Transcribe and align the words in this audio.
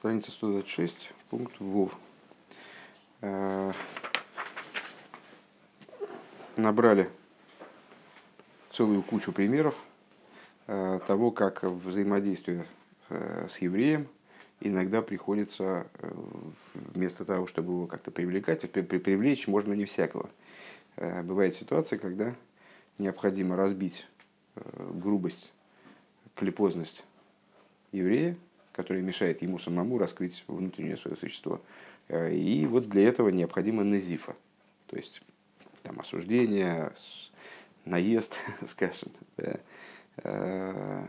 страница 0.00 0.30
126, 0.30 1.12
пункт 1.28 1.60
ВОВ. 1.60 1.94
Э, 3.20 3.70
набрали 6.56 7.10
целую 8.72 9.02
кучу 9.02 9.30
примеров 9.30 9.74
э, 10.68 11.00
того, 11.06 11.30
как 11.30 11.64
взаимодействие 11.64 12.66
э, 13.10 13.48
с 13.50 13.58
евреем 13.58 14.08
иногда 14.60 15.02
приходится 15.02 15.86
вместо 16.94 17.26
того, 17.26 17.46
чтобы 17.46 17.74
его 17.74 17.86
как-то 17.86 18.10
привлекать, 18.10 18.70
привлечь 18.72 19.48
можно 19.48 19.74
не 19.74 19.84
всякого. 19.84 20.30
Бывает 20.96 21.56
ситуация, 21.56 21.98
когда 21.98 22.34
необходимо 22.98 23.56
разбить 23.56 24.06
грубость, 24.94 25.50
клепозность 26.34 27.04
еврея, 27.92 28.36
которая 28.80 29.02
мешает 29.02 29.42
ему 29.42 29.58
самому 29.58 29.98
раскрыть 29.98 30.42
внутреннее 30.46 30.96
свое 30.96 31.16
существо. 31.16 31.60
Э, 32.08 32.32
и 32.34 32.64
вот 32.66 32.88
для 32.88 33.08
этого 33.08 33.28
необходимо 33.28 33.84
назифа, 33.84 34.34
то 34.86 34.96
есть 34.96 35.20
там 35.82 36.00
осуждение, 36.00 36.92
наезд, 37.84 38.36
скажем. 38.70 39.10
Да. 39.36 39.56
Э, 40.24 41.04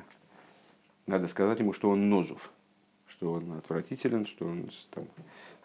надо 1.08 1.28
сказать 1.30 1.60
ему, 1.60 1.72
что 1.72 1.90
он 1.90 2.10
нозув, 2.10 2.52
что 3.08 3.34
он 3.34 3.54
отвратителен, 3.54 4.26
что 4.26 4.48
он 4.48 4.70
там, 4.90 5.08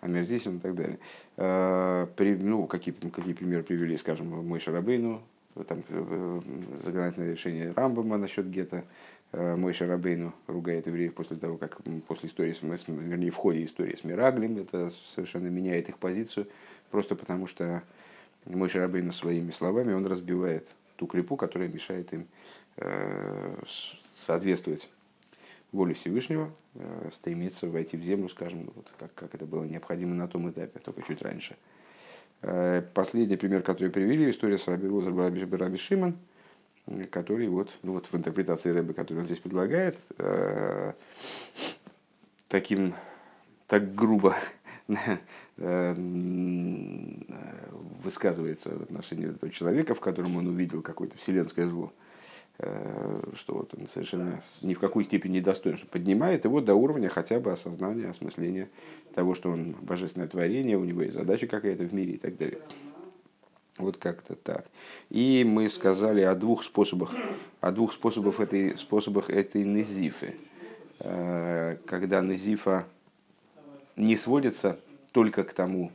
омерзителен 0.00 0.58
и 0.58 0.60
так 0.60 0.74
далее. 0.76 0.98
Э, 1.36 2.06
при, 2.16 2.36
ну, 2.36 2.66
какие, 2.66 2.94
какие 2.94 3.34
примеры 3.34 3.64
привели, 3.64 3.96
скажем, 3.96 4.28
мой 4.28 4.60
Шарабейну, 4.60 5.22
там 5.66 5.82
законодательное 6.84 7.32
решение 7.32 7.72
Рамбама 7.72 8.16
насчет 8.16 8.48
гетто, 8.48 8.84
мой 9.36 9.74
Шарабейну 9.74 10.32
ругает 10.46 10.86
евреев 10.86 11.14
после 11.14 11.36
того, 11.36 11.58
как 11.58 11.78
после 12.08 12.28
истории, 12.28 12.52
с, 12.52 12.62
вернее, 12.62 13.30
в 13.30 13.36
ходе 13.36 13.64
истории 13.64 13.94
с 13.94 14.02
Мираглем, 14.02 14.56
это 14.58 14.90
совершенно 15.14 15.48
меняет 15.48 15.90
их 15.90 15.98
позицию, 15.98 16.46
просто 16.90 17.14
потому 17.16 17.46
что 17.46 17.82
мой 18.46 18.68
Шарабейну 18.70 19.12
своими 19.12 19.50
словами, 19.50 19.92
он 19.92 20.06
разбивает 20.06 20.66
ту 20.96 21.06
клепу, 21.06 21.36
которая 21.36 21.68
мешает 21.68 22.12
им 22.14 22.26
э, 22.78 23.56
соответствовать 24.14 24.88
воле 25.70 25.92
Всевышнего, 25.92 26.50
э, 26.74 27.10
стремиться 27.12 27.68
войти 27.68 27.98
в 27.98 28.02
землю, 28.02 28.30
скажем, 28.30 28.70
вот 28.74 28.90
как, 28.98 29.12
как 29.14 29.34
это 29.34 29.44
было 29.44 29.64
необходимо 29.64 30.14
на 30.14 30.28
том 30.28 30.48
этапе, 30.50 30.80
только 30.80 31.02
чуть 31.02 31.20
раньше. 31.20 31.56
Последний 32.40 33.36
пример, 33.36 33.62
который 33.62 33.90
привели, 33.90 34.30
история 34.30 34.58
с 34.58 34.66
Раби 34.68 34.88
Лозер 34.88 35.48
Раби 35.50 35.78
Шиман– 35.78 36.16
который 37.10 37.48
вот, 37.48 37.70
ну 37.82 37.94
вот 37.94 38.06
в 38.06 38.14
интерпретации 38.14 38.70
Рэбе, 38.70 38.94
которую 38.94 39.22
он 39.22 39.26
здесь 39.26 39.38
предлагает, 39.40 39.98
э, 40.18 40.92
таким, 42.48 42.94
так 43.66 43.94
грубо 43.94 44.36
э, 45.56 45.94
высказывается 48.04 48.70
в 48.70 48.82
отношении 48.82 49.28
этого 49.28 49.50
человека, 49.50 49.94
в 49.94 50.00
котором 50.00 50.36
он 50.36 50.46
увидел 50.46 50.82
какое-то 50.82 51.18
вселенское 51.18 51.66
зло, 51.66 51.92
э, 52.58 53.22
что 53.34 53.54
вот 53.54 53.74
он 53.76 53.88
совершенно 53.88 54.40
ни 54.62 54.74
в 54.74 54.78
какой 54.78 55.04
степени 55.04 55.34
не 55.34 55.40
достоин, 55.40 55.76
что 55.76 55.86
поднимает 55.86 56.44
его 56.44 56.60
до 56.60 56.76
уровня 56.76 57.08
хотя 57.08 57.40
бы 57.40 57.50
осознания, 57.50 58.08
осмысления 58.08 58.68
того, 59.14 59.34
что 59.34 59.50
он 59.50 59.72
божественное 59.80 60.28
творение, 60.28 60.78
у 60.78 60.84
него 60.84 61.02
есть 61.02 61.14
задача 61.14 61.48
какая-то 61.48 61.82
в 61.82 61.92
мире 61.92 62.12
и 62.12 62.18
так 62.18 62.36
далее. 62.36 62.60
Вот 63.78 63.98
как-то 63.98 64.34
так. 64.34 64.66
И 65.10 65.44
мы 65.46 65.68
сказали 65.68 66.22
о 66.22 66.34
двух 66.34 66.64
способах, 66.64 67.14
о 67.60 67.72
двух 67.72 67.92
способах 67.92 68.40
этой, 68.40 68.78
способах 68.78 69.28
этой 69.28 69.64
незифы. 69.64 70.34
Э, 71.00 71.76
когда 71.84 72.22
незифа 72.22 72.86
не 73.96 74.16
сводится 74.16 74.78
только 75.12 75.44
к 75.44 75.52
тому, 75.52 75.92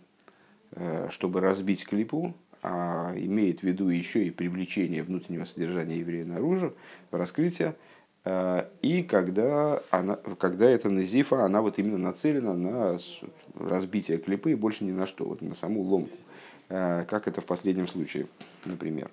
э, 0.74 1.08
чтобы 1.10 1.42
разбить 1.42 1.86
клипу, 1.86 2.36
а 2.62 3.14
имеет 3.16 3.62
в 3.62 3.64
виду 3.64 3.90
еще 3.90 4.24
и 4.26 4.30
привлечение 4.30 5.02
внутреннего 5.02 5.46
содержания 5.46 5.98
еврея 5.98 6.26
наружу, 6.26 6.76
раскрытие, 7.10 7.76
э, 8.26 8.66
и 8.84 9.02
когда, 9.02 9.82
она, 9.90 10.18
когда 10.38 10.70
эта 10.70 10.92
назифа, 10.92 11.44
она 11.46 11.64
вот 11.64 11.80
именно 11.80 11.98
нацелена 11.98 12.54
на 12.54 13.00
разбитие 13.56 14.20
клипы 14.20 14.52
и 14.52 14.56
больше 14.56 14.84
ни 14.84 14.92
на 14.92 15.08
что, 15.08 15.26
вот 15.26 15.42
на 15.42 15.56
саму 15.56 15.82
ломку. 15.82 16.16
Э, 16.72 17.04
как 17.04 17.28
это 17.28 17.42
в 17.42 17.46
последнем 17.46 17.86
случае, 17.86 18.28
например. 18.64 19.12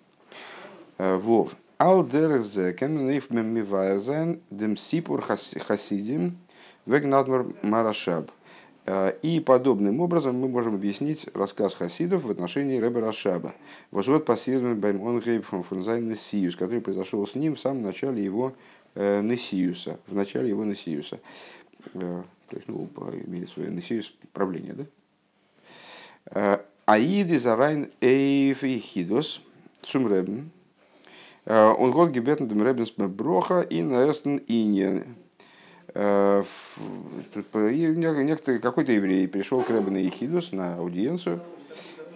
Э, 0.97 1.17
Вов. 1.17 1.57
Алдерзе 1.77 2.73
кеннейф 2.73 3.31
мемивайрзен 3.31 4.41
дем 4.51 4.77
сипур 4.77 5.23
хасидим 5.23 6.39
вегнадмар 6.87 7.47
марашаб. 7.63 8.31
Э, 8.87 9.13
и 9.23 9.41
подобным 9.41 10.01
образом 10.01 10.37
мы 10.37 10.47
можем 10.47 10.77
объяснить 10.77 11.27
рассказ 11.35 11.75
хасидов 11.75 12.23
в 12.23 12.31
отношении 12.31 12.79
Рэба 12.79 13.01
Рашаба. 13.01 13.55
Возвод 13.91 14.25
пассивный 14.25 14.77
байм 14.77 15.05
онгейб 15.05 15.45
фунзайн 15.45 16.09
Несиюс, 16.09 16.55
который 16.55 16.81
произошел 16.81 17.27
с 17.27 17.35
ним 17.35 17.57
в 17.57 17.61
самом 17.61 17.83
начале 17.83 18.23
его 18.23 18.55
Несиюса, 18.95 19.99
в 20.07 20.15
начале 20.15 20.49
его 20.49 20.65
Несиюса. 20.65 21.19
То 21.93 22.25
есть, 22.53 22.69
ну, 22.69 22.89
имеет 23.27 23.49
свое 23.49 23.69
Несиюс 23.69 24.15
правление, 24.33 24.75
да? 26.35 26.65
Аиды 26.89 27.39
зарайн 27.39 27.91
эйф 28.01 28.65
и 28.65 28.79
хидос 28.79 29.43
цум 29.83 30.09
ребен. 30.09 30.51
Э, 31.45 31.75
он 31.79 31.91
год 31.93 32.09
гебетн 32.13 32.47
дем 32.47 32.67
ребенс 32.67 32.93
броха 32.93 33.61
и 33.61 33.83
наэстен 33.83 34.41
иньен. 34.49 35.05
Э, 35.93 36.43
некоторый, 37.35 38.59
какой-то 38.61 38.93
еврей 38.93 39.29
пришел 39.29 39.61
к 39.61 39.69
Ребену 39.69 39.99
Ехидус 39.99 40.53
на 40.53 40.77
аудиенцию, 40.77 41.43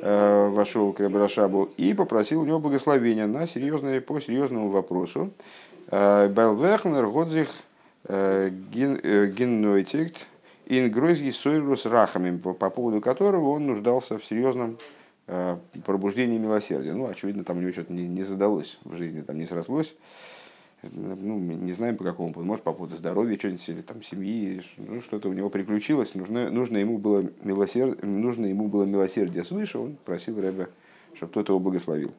э, 0.00 0.48
вошел 0.48 0.90
к 0.94 1.00
Ребе 1.00 1.18
Рашабу 1.18 1.68
и 1.76 1.92
попросил 1.92 2.40
у 2.40 2.46
него 2.46 2.58
благословения 2.58 3.26
на 3.26 3.46
серьезное, 3.46 4.00
по 4.00 4.22
серьезному 4.22 4.70
вопросу. 4.70 5.34
Белвехнер 5.90 7.08
Годзих 7.08 7.50
Геннойтикт 8.70 10.26
Ингройзги 10.66 11.30
Сойру 11.30 11.76
с 11.76 11.86
рахами, 11.86 12.36
по 12.36 12.70
поводу 12.70 13.00
которого 13.00 13.50
он 13.50 13.66
нуждался 13.66 14.18
в 14.18 14.24
серьезном 14.24 14.78
э, 15.26 15.56
пробуждении 15.84 16.38
милосердия. 16.38 16.92
Ну, 16.92 17.06
очевидно, 17.06 17.44
там 17.44 17.58
у 17.58 17.60
него 17.60 17.72
что-то 17.72 17.92
не, 17.92 18.06
не 18.06 18.22
задалось 18.22 18.78
в 18.84 18.96
жизни, 18.96 19.22
там 19.22 19.38
не 19.38 19.46
срослось. 19.46 19.94
Ну, 20.82 21.38
не 21.38 21.72
знаем 21.72 21.96
по 21.96 22.02
какому 22.02 22.32
поводу, 22.32 22.48
может, 22.48 22.64
по 22.64 22.72
поводу 22.72 22.96
здоровья 22.96 23.38
что-нибудь 23.38 23.68
или 23.68 23.82
там 23.82 24.02
семьи, 24.02 24.62
ну, 24.78 25.00
что-то 25.00 25.28
у 25.28 25.32
него 25.32 25.48
приключилось, 25.48 26.16
нужно, 26.16 26.50
нужно, 26.50 26.78
ему 26.78 26.98
было 26.98 27.24
милосердие, 27.44 28.04
нужно 28.04 28.46
ему 28.46 28.66
было 28.66 28.82
милосердие 28.82 29.44
свыше, 29.44 29.78
он 29.78 29.96
просил 30.04 30.40
Рэбе, 30.40 30.70
чтобы 31.14 31.32
тот 31.32 31.48
его 31.50 31.60
благословил. 31.60 32.12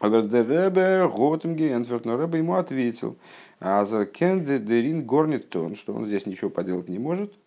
Ребе 0.00 1.06
Готенге 1.06 1.72
Энтвертно 1.72 2.16
Рэбе 2.16 2.38
ему 2.38 2.54
ответил, 2.54 3.16
а 3.60 3.84
за 3.84 4.06
Кенде 4.06 4.58
Дерин 4.58 5.04
горнит 5.04 5.50
тон, 5.50 5.76
что 5.76 5.92
он 5.92 6.06
здесь 6.06 6.24
ничего 6.24 6.48
поделать 6.48 6.88
не 6.88 6.98
может– 6.98 7.34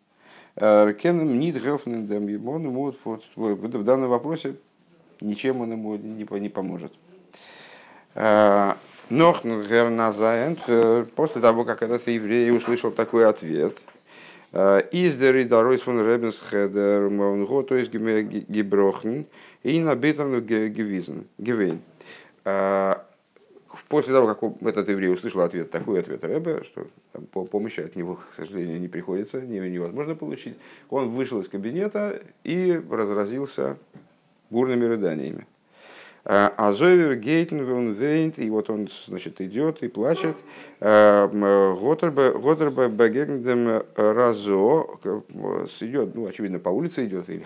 Ркеном 0.55 1.39
нит 1.39 1.55
гелфнендем, 1.55 2.47
он 2.47 2.63
ему 2.63 2.93
вот, 3.03 3.23
в 3.35 3.83
данном 3.83 4.09
вопросе 4.09 4.55
ничем 5.21 5.61
он 5.61 5.71
ему 5.71 5.95
не, 5.95 6.25
не 6.39 6.49
поможет. 6.49 6.91
Нох 8.15 9.43
Герназаент, 9.43 10.59
после 11.15 11.41
того, 11.41 11.65
как 11.65 11.81
этот 11.81 12.07
еврей 12.07 12.51
услышал 12.51 12.91
такой 12.91 13.27
ответ, 13.27 13.77
из 14.51 15.15
дери 15.15 15.43
даройс 15.43 15.81
фон 15.81 15.99
Ребенсхедер, 16.01 17.09
Маунго, 17.09 17.63
то 17.63 17.75
есть 17.75 17.91
Геброхн, 17.91 19.21
и 19.63 19.79
набитан 19.79 20.41
Гевизен, 20.41 21.27
Гевейн 21.37 21.81
после 23.87 24.13
того, 24.13 24.33
как 24.33 24.43
этот 24.61 24.89
еврей 24.89 25.13
услышал 25.13 25.41
ответ, 25.41 25.71
такой 25.71 25.99
ответ 25.99 26.23
Рэбе, 26.23 26.63
что 26.63 26.87
по 27.31 27.45
помощи 27.45 27.81
от 27.81 27.95
него, 27.95 28.15
к 28.15 28.35
сожалению, 28.35 28.79
не 28.79 28.87
приходится, 28.87 29.41
невозможно 29.41 30.15
получить, 30.15 30.55
он 30.89 31.09
вышел 31.09 31.39
из 31.39 31.49
кабинета 31.49 32.21
и 32.43 32.81
разразился 32.89 33.77
бурными 34.49 34.85
рыданиями. 34.85 35.45
А 36.25 36.73
Зойвер 36.73 37.15
Гейтен 37.15 37.93
Вейнт, 37.93 38.39
и 38.39 38.49
вот 38.49 38.69
он, 38.69 38.89
значит, 39.07 39.39
идет 39.41 39.83
и 39.83 39.87
плачет. 39.87 40.35
Готербе 40.79 42.89
Бегегндем 42.89 43.83
Разо, 43.95 44.85
идет, 45.81 46.15
ну, 46.15 46.27
очевидно, 46.27 46.59
по 46.59 46.69
улице 46.69 47.05
идет, 47.05 47.29
или 47.29 47.45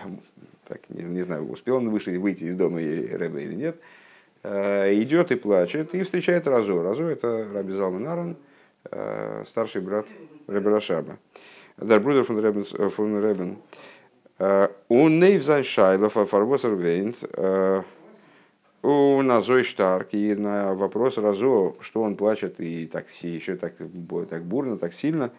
так, 0.66 0.80
не, 0.88 1.04
не 1.04 1.22
знаю, 1.22 1.50
успел 1.50 1.76
он 1.76 1.90
выйти 1.90 2.44
из 2.44 2.56
дома 2.56 2.78
Рэбе 2.78 3.44
или 3.44 3.54
нет. 3.54 3.76
Э, 4.46 4.92
идет 4.92 5.32
и 5.32 5.36
плачет, 5.36 5.94
и 5.94 6.02
встречает 6.02 6.46
Разо. 6.46 6.82
Разо 6.82 7.04
это 7.04 7.48
Раби 7.50 7.72
Залман 7.72 8.06
Арон, 8.06 8.36
э, 8.90 9.42
старший 9.46 9.80
брат 9.80 10.06
Раби 10.46 10.68
Рашаба. 10.68 11.16
Дарбрудер 11.78 12.24
фон 12.24 12.44
Ребен. 12.44 12.64
Фон 12.64 13.24
Ребен. 13.24 13.56
Он 14.88 15.18
нейв 15.18 15.44
зайн 15.44 15.64
шайлов 15.64 16.12
фарбосер 16.12 16.74
вейнт. 16.74 17.24
У 18.82 19.22
Назой 19.22 19.62
Штарк, 19.62 20.08
и 20.12 20.34
на 20.34 20.74
вопрос 20.74 21.16
Разо, 21.16 21.72
что 21.80 22.02
он 22.02 22.16
плачет 22.16 22.60
и 22.60 22.86
так, 22.86 23.06
еще 23.22 23.56
так, 23.56 23.72
так 24.28 24.44
бурно, 24.44 24.76
так 24.76 24.92
сильно, 24.92 25.30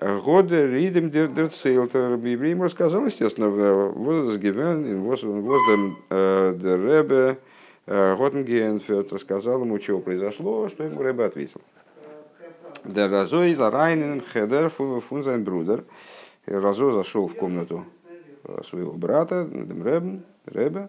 Годы 0.00 0.68
Ридем 0.68 1.10
Дерцейлтер 1.10 2.24
Евреям 2.24 2.62
рассказал, 2.62 3.06
естественно, 3.06 3.46
was 3.46 4.38
given, 4.38 5.04
was 5.04 5.24
was 5.24 7.36
Rebbe 7.86 8.16
Готтенгенферт 8.16 9.12
рассказал 9.12 9.62
ему, 9.62 9.78
чего 9.78 10.00
произошло, 10.00 10.68
что 10.68 10.84
ему 10.84 11.02
Рэбе 11.02 11.24
ответил. 11.24 11.60
Der 12.84 13.08
Разой 13.08 13.54
за 13.54 13.70
Райнен 13.70 14.20
Хедер 14.20 14.70
Фунзайн 14.70 15.44
Брудер. 15.44 15.84
Разо 16.46 16.92
зашел 16.92 17.28
в 17.28 17.34
комнату 17.34 17.84
своего 18.68 18.92
брата, 18.92 19.48
Рэбе, 19.52 20.20
Рэбе. 20.46 20.88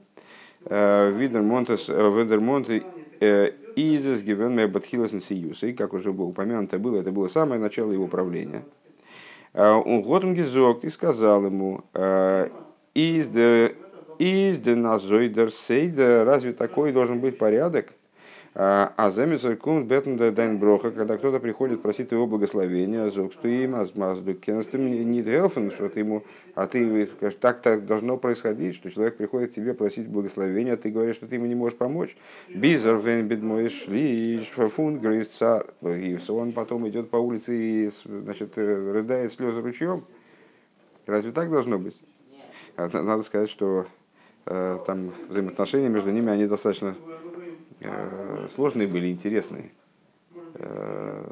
Видер 0.61 1.41
Монтес, 1.44 1.88
Видер 1.88 2.39
Монте 2.39 2.83
Изес 3.19 4.21
Гивен 4.21 4.55
Мебатхилас 4.55 5.11
Сиюс. 5.11 5.63
И 5.63 5.73
как 5.73 5.94
уже 5.94 6.11
было 6.11 6.27
упомянуто 6.27 6.77
было, 6.77 6.97
это 6.97 7.11
было 7.11 7.27
самое 7.27 7.61
начало 7.61 7.91
его 7.91 8.07
правления. 8.07 8.63
Он 9.53 10.01
Готом 10.01 10.33
Гизок 10.33 10.83
и 10.83 10.89
сказал 10.89 11.45
ему, 11.45 11.83
из 12.94 13.27
из 14.19 14.59
деназойдер 14.59 15.51
сейда, 15.51 16.25
разве 16.25 16.53
такой 16.53 16.91
должен 16.91 17.19
быть 17.19 17.37
порядок? 17.37 17.93
А 18.59 19.11
замецер 19.11 19.55
кун 19.55 19.85
бетн 19.85 20.15
дайн 20.15 20.57
броха, 20.57 20.89
когда 20.89 21.17
кто-то 21.17 21.39
приходит 21.39 21.79
просить 21.79 22.11
его 22.11 22.25
благословения, 22.25 23.11
зогсту 23.11 23.47
им, 23.47 23.75
азмазду 23.75 24.33
кенстем 24.33 24.87
не 24.87 25.21
гелфен, 25.21 25.69
что 25.69 25.89
ты 25.89 25.99
ему, 25.99 26.23
а 26.55 26.65
ты 26.65 27.05
так 27.39 27.61
так 27.61 27.85
должно 27.85 28.17
происходить, 28.17 28.73
что 28.73 28.89
человек 28.89 29.17
приходит 29.17 29.51
к 29.51 29.53
тебе 29.53 29.75
просить 29.75 30.07
благословения, 30.07 30.73
а 30.73 30.77
ты 30.77 30.89
говоришь, 30.89 31.17
что 31.17 31.27
ты 31.27 31.35
ему 31.35 31.45
не 31.45 31.53
можешь 31.53 31.77
помочь. 31.77 32.17
Бизер 32.49 32.97
вен 32.97 33.27
бедмой 33.27 33.69
шли, 33.69 34.39
фун 34.55 34.97
говорит 34.97 35.29
царь, 35.37 35.67
он 36.27 36.51
потом 36.51 36.89
идет 36.89 37.11
по 37.11 37.17
улице 37.17 37.55
и 37.55 37.91
значит, 38.05 38.57
рыдает 38.57 39.33
слезы 39.33 39.61
ручьем. 39.61 40.03
Разве 41.05 41.31
так 41.31 41.51
должно 41.51 41.77
быть? 41.77 41.99
Надо 42.75 43.21
сказать, 43.21 43.51
что 43.51 43.85
Э, 43.85 43.96
там 44.47 45.11
взаимоотношения 45.27 45.89
между 45.89 46.09
ними, 46.09 46.31
они 46.31 46.45
достаточно 46.45 46.95
э, 47.81 48.47
сложные 48.55 48.88
были, 48.88 49.11
интересные. 49.11 49.71
Э, 50.55 51.25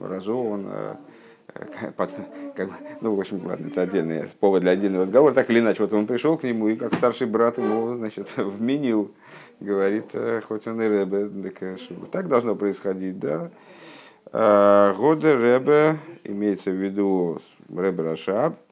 Разован, 0.00 0.66
как, 1.96 2.70
ну, 3.00 3.14
в 3.14 3.20
общем, 3.20 3.44
ладно, 3.46 3.66
это 3.68 3.82
отдельный 3.82 4.24
повод 4.40 4.62
для 4.62 4.72
отдельного 4.72 5.04
разговора. 5.04 5.32
Так 5.32 5.50
или 5.50 5.60
иначе, 5.60 5.82
вот 5.82 5.92
он 5.92 6.06
пришел 6.06 6.36
к 6.36 6.44
нему 6.44 6.68
и 6.68 6.76
как 6.76 6.94
старший 6.94 7.26
брат 7.26 7.58
ему, 7.58 7.96
значит, 7.96 8.28
вменил, 8.36 9.10
говорит, 9.60 10.06
хоть 10.46 10.66
он 10.66 10.82
и 10.82 10.86
Рэбе, 10.86 11.52
так, 12.10 12.28
должно 12.28 12.54
происходить, 12.54 13.18
да. 13.18 13.50
Годы 14.94 15.34
Рэбе, 15.34 15.98
имеется 16.24 16.70
в 16.70 16.74
виду 16.74 17.40
Рэбе 17.68 18.02
Рашаб, 18.02 18.54
Э, 18.54 18.70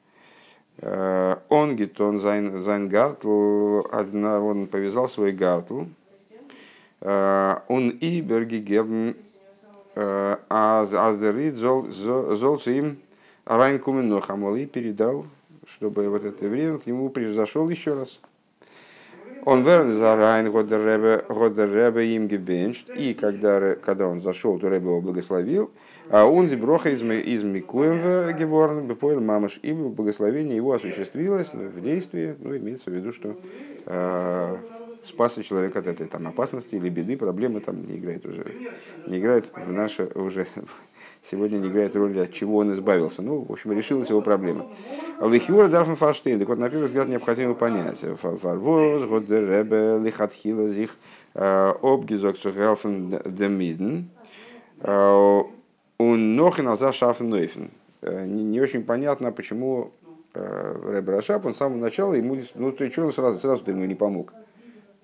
он 0.82 1.76
говорит, 1.76 2.00
он 2.00 2.20
зайн 2.20 2.88
гартл, 2.88 3.82
он 3.90 4.66
повязал 4.66 5.08
свой 5.08 5.32
гартл. 5.32 5.82
Э, 7.00 7.58
он 7.68 7.90
и 7.90 8.20
берги 8.20 8.58
гебн 8.58 9.14
э, 9.94 10.36
аздерит 10.48 11.54
зол 11.54 12.62
им 12.66 12.98
райн 13.44 13.78
куменохамал 13.78 14.56
и 14.56 14.66
передал, 14.66 15.26
чтобы 15.66 16.08
вот 16.08 16.24
это 16.24 16.46
время 16.46 16.78
к 16.78 16.86
нему 16.86 17.12
зашел 17.34 17.68
еще 17.68 17.94
раз. 17.94 18.20
Он 19.46 19.64
верн 19.64 19.92
за 19.92 20.16
Райн 20.16 20.52
Годер 20.52 21.98
им 21.98 22.28
гебенчт, 22.28 22.90
и 22.90 23.14
когда, 23.14 23.74
когда 23.76 24.06
он 24.06 24.20
зашел, 24.20 24.58
то 24.58 24.68
Ребе 24.68 24.84
его 24.84 25.00
благословил, 25.00 25.70
а 26.10 26.26
он 26.26 26.48
броха 26.58 26.90
из, 26.90 27.02
Микуем 27.02 28.36
Геворн, 28.36 28.86
Бепоэль 28.86 29.20
Мамаш, 29.20 29.60
и 29.62 29.72
благословение 29.72 30.56
его 30.56 30.72
осуществилось 30.72 31.52
в 31.52 31.80
действии, 31.80 32.34
ну, 32.40 32.56
имеется 32.56 32.90
в 32.90 32.92
виду, 32.92 33.12
что 33.12 33.36
э, 33.86 34.56
спасся 35.06 35.44
человек 35.44 35.76
от 35.76 35.86
этой 35.86 36.08
там, 36.08 36.26
опасности 36.26 36.74
или 36.74 36.88
беды, 36.88 37.16
проблемы 37.16 37.60
там 37.60 37.86
не 37.86 37.96
играет 37.96 38.26
уже, 38.26 38.44
не 39.06 39.20
играет 39.20 39.50
в 39.54 39.70
наше 39.70 40.10
уже 40.16 40.48
сегодня 41.30 41.58
не 41.58 41.68
играет 41.68 41.94
роли, 41.94 42.18
от 42.18 42.32
чего 42.32 42.58
он 42.58 42.74
избавился. 42.74 43.22
Ну, 43.22 43.44
в 43.48 43.52
общем, 43.52 43.70
решилась 43.70 44.08
его 44.08 44.20
проблема. 44.20 44.66
Лихюра 45.20 45.68
Дарфен 45.68 45.94
Фарштейн, 45.94 46.40
так 46.40 46.48
вот, 46.48 46.58
на 46.58 46.70
первый 46.70 46.86
взгляд, 46.86 47.08
необходимо 47.08 47.54
понять. 47.54 47.98
Фарвоз, 48.20 49.04
Годдеребе, 49.04 50.00
Лихатхила, 50.04 50.68
Зих, 50.70 50.96
э, 51.34 51.72
Обгизок, 51.82 52.36
Сухелфен, 52.36 53.20
Демиден, 53.26 54.08
э, 56.00 56.02
он 56.02 56.36
Нохин, 56.36 56.68
Аза, 56.68 56.92
Шафен, 56.92 57.30
Нойфен. 57.30 57.70
Э, 58.02 58.26
не 58.26 58.60
очень 58.60 58.84
понятно, 58.84 59.32
почему 59.32 59.92
Рэбе 60.32 61.12
Рашап, 61.12 61.44
он 61.44 61.54
с 61.54 61.58
самого 61.58 61.78
начала 61.78 62.14
ему, 62.14 62.38
ну, 62.54 62.70
то 62.70 62.88
что 62.88 63.06
он 63.06 63.12
сразу, 63.12 63.40
сразу 63.40 63.68
ему 63.68 63.84
не 63.84 63.96
помог. 63.96 64.32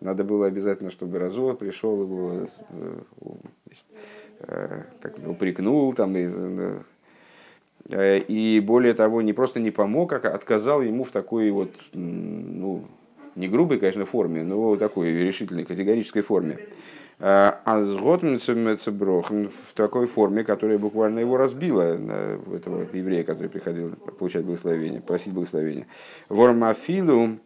Надо 0.01 0.23
было 0.23 0.47
обязательно, 0.47 0.91
чтобы 0.91 1.19
Разо 1.19 1.55
пришел 1.55 2.03
его 2.03 2.47
Э, 4.41 4.83
как 5.01 5.19
упрекнул 5.27 5.95
там 5.95 6.15
и, 6.15 6.29
э, 7.89 8.19
и 8.19 8.61
более 8.61 8.93
того 8.93 9.23
не 9.23 9.33
просто 9.33 9.61
не 9.61 9.71
помог, 9.71 10.13
а 10.13 10.17
отказал 10.17 10.83
ему 10.83 11.05
в 11.05 11.11
такой 11.11 11.51
вот 11.51 11.71
ну 11.95 12.85
не 13.35 13.49
грубой, 13.49 13.79
конечно, 13.79 14.05
форме, 14.05 14.43
но 14.43 14.77
такой 14.77 15.13
решительной, 15.13 15.65
категорической 15.65 16.23
форме. 16.23 16.59
Э, 17.19 17.53
а 17.65 17.83
с 17.83 17.97
в 19.49 19.75
такой 19.75 20.07
форме, 20.07 20.45
которая 20.45 20.79
буквально 20.79 21.21
его 21.21 21.37
разбила, 21.37 21.83
этого 21.83 22.87
еврея, 22.93 23.25
который 23.25 23.49
приходил 23.49 23.91
получать 24.19 24.45
благословение, 24.45 25.01
просить 25.01 25.33
благословения. 25.33 25.87
Вормафилу 26.29 27.39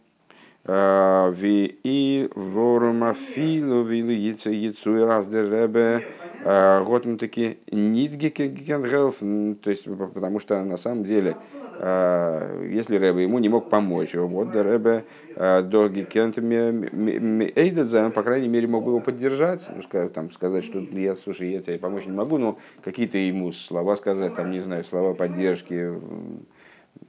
и 1.82 2.30
вормафилу 2.34 3.82
вилу 3.82 4.10
яйцу 4.10 4.50
яйцу 4.50 4.98
и 4.98 5.00
раздеребе 5.00 6.04
Готм 6.44 7.18
таки 7.18 7.58
нидгекенгелф, 7.70 9.18
то 9.62 9.70
есть 9.70 9.84
потому 9.84 10.40
что 10.40 10.62
на 10.64 10.78
самом 10.78 11.04
деле, 11.04 11.36
если 11.82 12.96
Рэбе 12.96 13.22
ему 13.22 13.38
не 13.38 13.48
мог 13.48 13.70
помочь, 13.70 14.14
вот 14.14 14.54
Рэбе 14.54 15.04
а, 15.36 15.62
Доги 15.62 16.02
Эйдедзайн, 16.02 18.12
по 18.12 18.22
крайней 18.22 18.48
мере, 18.48 18.66
мог 18.66 18.84
бы 18.84 18.90
его 18.90 19.00
поддержать, 19.00 19.66
ну, 19.74 20.08
там, 20.10 20.30
сказать, 20.32 20.64
что 20.64 20.78
я, 20.78 21.16
слушай, 21.16 21.50
я 21.50 21.62
тебе 21.62 21.78
помочь 21.78 22.04
не 22.04 22.12
могу, 22.12 22.36
но 22.36 22.58
какие-то 22.84 23.16
ему 23.16 23.52
слова 23.52 23.96
сказать, 23.96 24.34
там, 24.34 24.50
не 24.50 24.60
знаю, 24.60 24.84
слова 24.84 25.14
поддержки, 25.14 25.94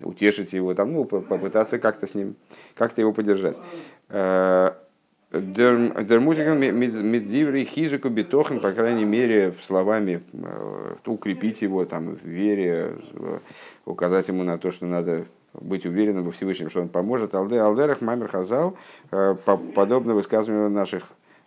утешить 0.02 0.54
его, 0.54 0.74
там, 0.74 0.94
ну, 0.94 1.04
попытаться 1.04 1.78
как-то 1.78 2.08
с 2.08 2.16
ним, 2.16 2.38
как-то 2.76 3.02
его 3.02 3.12
поддержать. 3.12 3.58
Дермутикан 5.32 6.60
медиври 6.60 7.64
хизику 7.64 8.10
битохен, 8.10 8.60
по 8.60 8.74
крайней 8.74 9.06
мере, 9.06 9.54
словами 9.66 10.24
э, 10.34 10.96
укрепить 11.06 11.62
его 11.62 11.86
там, 11.86 12.16
в 12.16 12.26
вере, 12.26 12.98
указать 13.86 14.28
ему 14.28 14.44
на 14.44 14.58
то, 14.58 14.72
что 14.72 14.86
надо 14.88 15.24
быть 15.54 15.86
уверенным 15.86 16.26
во 16.26 16.32
Всевышнем, 16.32 16.70
что 16.70 16.82
он 16.82 16.90
поможет. 16.90 17.34
Алде 17.34 17.62
Алдерах 17.62 18.02
Мамер 18.02 18.28
Хазал, 18.28 18.76
э, 19.12 19.36
подобно 19.74 20.16
высказыванию 20.16 20.70
наших 20.70 21.04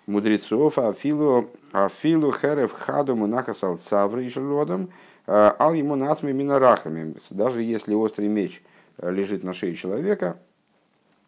мудрецов, 0.07 0.79
Афилу, 0.79 1.51
Афилу 1.73 2.33
Херев 2.33 2.73
Хаду 2.73 3.17
Мунахасал 3.17 3.77
Цаври 3.77 4.27
Ишелодом, 4.27 4.89
э, 5.27 5.53
Ал 5.59 5.75
ему 5.75 5.95
нацми 5.95 6.33
минарахами. 6.33 7.17
Даже 7.29 7.63
если 7.63 7.93
острый 7.93 8.29
меч 8.29 8.63
лежит 9.03 9.45
на 9.45 9.53
шее 9.53 9.75
человека, 9.75 10.39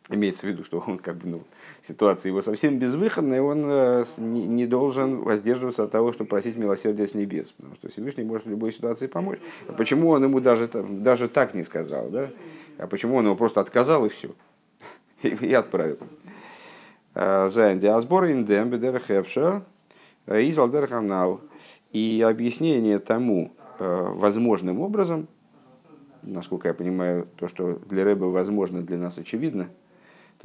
имеется 0.08 0.42
в 0.42 0.44
виду, 0.44 0.64
что 0.64 0.82
он 0.86 0.98
как 0.98 1.16
бы 1.16 1.28
ну, 1.28 1.42
ситуация 1.86 2.30
его 2.30 2.42
совсем 2.42 2.78
безвыходная, 2.78 3.42
он 3.42 3.62
э, 3.64 4.04
не 4.18 4.66
должен 4.66 5.22
воздерживаться 5.22 5.84
от 5.84 5.90
того, 5.90 6.12
чтобы 6.12 6.28
просить 6.28 6.56
милосердия 6.56 7.08
с 7.08 7.14
небес, 7.14 7.48
потому 7.56 7.74
что 7.76 7.90
Всевышний 7.90 8.24
может 8.24 8.46
в 8.46 8.50
любой 8.50 8.72
ситуации 8.72 9.06
помочь. 9.06 9.38
А 9.68 9.72
почему 9.72 10.10
он 10.10 10.22
ему 10.24 10.40
даже, 10.40 10.68
даже 10.68 11.28
так 11.28 11.54
не 11.54 11.62
сказал, 11.62 12.08
да? 12.08 12.30
А 12.78 12.86
почему 12.86 13.16
он 13.16 13.26
ему 13.26 13.36
просто 13.36 13.60
отказал 13.60 14.06
и 14.06 14.08
все, 14.08 14.30
и, 15.22 15.28
и 15.46 15.52
отправил? 15.52 15.98
Э, 17.14 17.48
Зайнди 17.50 17.86
Асбор 17.86 18.24
индем 18.24 18.70
бедер 18.70 19.00
хевшер 19.00 19.62
э, 20.26 20.42
из 20.42 20.56
канал. 20.88 21.40
И 21.92 22.20
объяснение 22.20 22.98
тому 22.98 23.52
возможным 23.78 24.80
образом, 24.80 25.28
насколько 26.22 26.68
я 26.68 26.74
понимаю, 26.74 27.26
то, 27.36 27.48
что 27.48 27.78
для 27.88 28.04
Рэба 28.04 28.24
возможно, 28.24 28.82
для 28.82 28.98
нас 28.98 29.16
очевидно– 29.16 29.68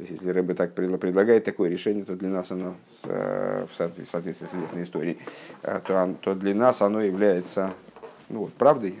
то 0.02 0.08
есть, 0.08 0.20
если 0.20 0.32
Рэбе 0.32 0.54
так 0.54 0.74
предлагает 0.74 1.44
такое 1.44 1.70
решение, 1.70 2.04
то 2.04 2.16
для 2.16 2.28
нас 2.28 2.50
оно, 2.50 2.74
э, 3.04 3.66
в 3.70 3.76
соответствии 3.76 4.46
с 4.46 4.52
известной 4.52 4.82
историей, 4.82 5.18
э, 5.62 5.80
то, 5.86 6.16
то 6.20 6.34
для 6.34 6.56
нас 6.56 6.82
оно 6.82 7.02
является 7.02 7.72
ну, 8.28 8.40
вот, 8.40 8.52
правдой 8.54 8.96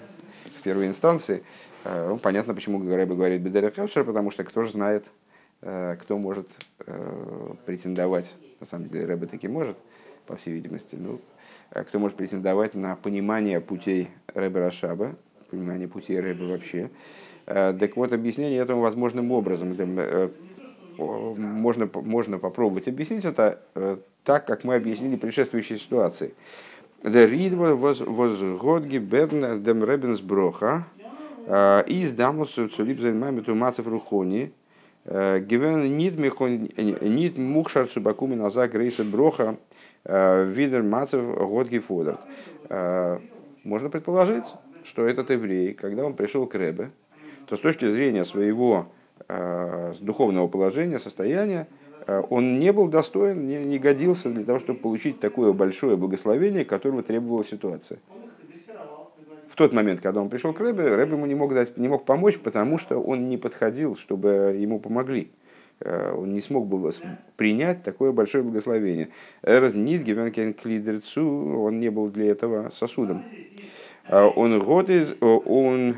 в 0.58 0.62
первой 0.62 0.86
инстанции. 0.86 1.42
Э, 1.82 2.06
ну, 2.08 2.18
понятно, 2.18 2.54
почему 2.54 2.78
Рэбе 2.78 3.16
говорит 3.16 3.40
Бедера 3.40 3.72
Хевшер, 3.72 4.04
потому 4.04 4.30
что 4.30 4.44
кто 4.44 4.62
же 4.62 4.70
знает, 4.70 5.04
кто 5.60 6.18
может 6.18 6.48
претендовать, 7.66 8.32
на 8.58 8.66
самом 8.66 8.88
деле 8.88 9.06
Рэбе 9.06 9.26
таки 9.26 9.48
может, 9.48 9.76
по 10.26 10.36
всей 10.36 10.54
видимости. 10.54 10.96
Ну, 10.96 11.20
кто 11.70 11.98
может 11.98 12.16
претендовать 12.16 12.74
на 12.74 12.96
понимание 12.96 13.60
путей 13.60 14.10
Рэбе 14.34 14.60
Рашаба, 14.60 15.16
понимание 15.50 15.86
путей 15.86 16.18
Рэбе 16.18 16.46
вообще. 16.46 16.90
Так 17.46 17.96
вот, 17.96 18.12
объяснение 18.12 18.58
этому 18.58 18.80
возможным 18.80 19.30
образом. 19.30 19.76
Можно, 20.98 21.88
можно 21.94 22.38
попробовать 22.38 22.88
объяснить 22.88 23.24
это 23.24 23.58
так, 24.24 24.46
как 24.46 24.64
мы 24.64 24.74
объяснили 24.74 25.16
предшествующей 25.16 25.78
ситуации. 25.78 26.34
Der 27.02 27.28
Ried 27.28 27.54
was 27.58 28.58
Gott 28.58 28.86
gebeten 28.86 29.64
dem 29.64 29.82
Rebensbrocha 29.82 30.84
из 31.88 32.12
Дамус 32.12 32.54
sein 32.54 33.18
Mami 33.18 33.42
tu 33.42 33.56
Matzef 33.56 33.86
Ruchoni 33.86 34.52
gewinn 35.04 35.96
nicht 35.96 37.38
Мухшар 37.38 37.88
Цубакуми 37.88 38.36
Наза 38.36 38.68
Грейса 38.68 39.02
Броха 39.02 39.56
Видер 40.04 40.84
Мацев 40.84 41.22
Год 41.22 41.68
Гефодерт. 41.68 42.20
Можно 43.64 43.88
предположить, 43.88 44.44
что 44.84 45.04
этот 45.04 45.30
еврей, 45.30 45.74
когда 45.74 46.04
он 46.04 46.14
пришел 46.14 46.46
к 46.46 46.54
Ребе, 46.54 46.92
то 47.46 47.56
с 47.56 47.60
точки 47.60 47.88
зрения 47.88 48.24
своего 48.24 48.86
духовного 50.00 50.48
положения, 50.48 50.98
состояния, 50.98 51.68
Э, 52.06 52.22
он 52.30 52.58
не 52.58 52.72
был 52.72 52.88
достоин, 52.88 53.46
не, 53.46 53.64
не 53.64 53.78
годился 53.78 54.30
для 54.30 54.44
того, 54.44 54.58
чтобы 54.58 54.80
получить 54.80 55.20
такое 55.20 55.52
большое 55.52 55.96
благословение, 55.96 56.64
которого 56.64 57.02
требовала 57.02 57.44
ситуация. 57.44 57.98
В 59.48 59.54
тот 59.54 59.72
момент, 59.74 60.00
когда 60.00 60.22
он 60.22 60.30
пришел 60.30 60.54
к 60.54 60.60
Рэбе, 60.60 60.94
Рэбе 60.96 61.12
ему 61.12 61.26
не 61.26 61.34
мог, 61.34 61.52
дать, 61.52 61.76
не 61.76 61.86
мог 61.88 62.06
помочь, 62.06 62.38
потому 62.38 62.78
что 62.78 62.98
он 62.98 63.28
не 63.28 63.36
подходил, 63.36 63.96
чтобы 63.96 64.56
ему 64.58 64.80
помогли. 64.80 65.30
Э, 65.80 66.14
он 66.16 66.32
не 66.32 66.40
смог 66.40 66.66
бы 66.66 66.92
принять 67.36 67.82
такое 67.82 68.12
большое 68.12 68.42
благословение. 68.42 69.10
Разнит 69.42 70.02
Гевенкен 70.02 70.54
Клидерцу, 70.54 71.24
он 71.62 71.80
не 71.80 71.90
был 71.90 72.08
для 72.08 72.30
этого 72.30 72.70
сосудом. 72.70 73.24
Э, 74.08 74.24
он 74.24 74.58
год 74.58 74.88
из, 74.88 75.14
он 75.20 75.96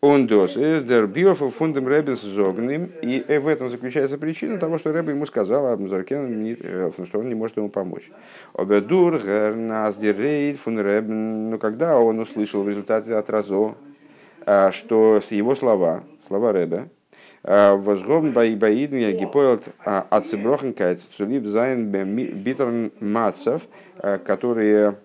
он 0.00 0.26
дос, 0.26 0.54
дер 0.54 1.06
биоф 1.06 1.42
фундам 1.54 1.86
Рэббинс 1.86 2.22
зогнем, 2.22 2.90
и 3.02 3.22
в 3.38 3.46
этом 3.46 3.68
заключается 3.68 4.16
причина 4.16 4.58
того, 4.58 4.78
что 4.78 4.92
Рэбби 4.92 5.10
ему 5.10 5.26
сказал, 5.26 5.66
а 5.66 5.76
что 5.76 7.18
он 7.18 7.28
не 7.28 7.34
может 7.34 7.58
ему 7.58 7.68
помочь. 7.68 8.10
Обедур 8.54 9.18
гернас 9.18 9.96
дерейд 9.96 10.58
фун 10.58 10.78
Рэббин, 10.78 11.50
но 11.50 11.58
когда 11.58 11.98
он 11.98 12.18
услышал 12.18 12.62
в 12.62 12.68
результате 12.68 13.14
от 13.14 13.28
Разо, 13.28 13.74
что 14.72 15.20
с 15.20 15.30
его 15.32 15.54
слова, 15.54 16.02
слова 16.26 16.52
Рэбbe, 16.52 16.88
возгом 17.42 18.32
баид 18.32 18.92
я 18.92 19.12
гипоэлт 19.12 19.64
ацеброхенкайт 19.84 21.02
цулиб 21.16 21.46
зайн 21.46 21.90
битерн 21.90 22.90
мацев, 23.00 23.62
которые 24.24 24.96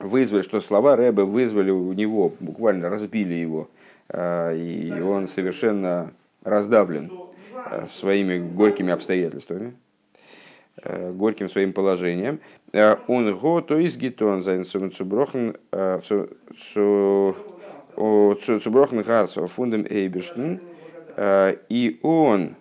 вызвали, 0.00 0.42
что 0.42 0.60
слова 0.60 0.96
Рэбе 0.96 1.22
вызвали 1.22 1.70
у 1.70 1.92
него, 1.92 2.32
буквально 2.40 2.88
разбили 2.88 3.34
его, 3.34 3.68
а, 3.68 3.79
и 4.12 5.00
он 5.00 5.28
совершенно 5.28 6.12
раздавлен 6.42 7.10
а, 7.54 7.86
своими 7.88 8.38
горькими 8.38 8.92
обстоятельствами, 8.92 9.74
а, 10.82 11.12
горьким 11.12 11.48
своим 11.50 11.72
положением. 11.72 12.40
Он 13.08 13.36
го, 13.36 13.60
то 13.62 13.78
есть 13.78 13.98
гитон 13.98 14.42
за 14.42 14.64
цуброхен 14.64 15.56
цуброхен 17.96 19.02
гарс 19.02 19.32
фундам 19.32 19.84
эйберштен, 19.90 20.60
и 21.68 21.98
он 22.02 22.54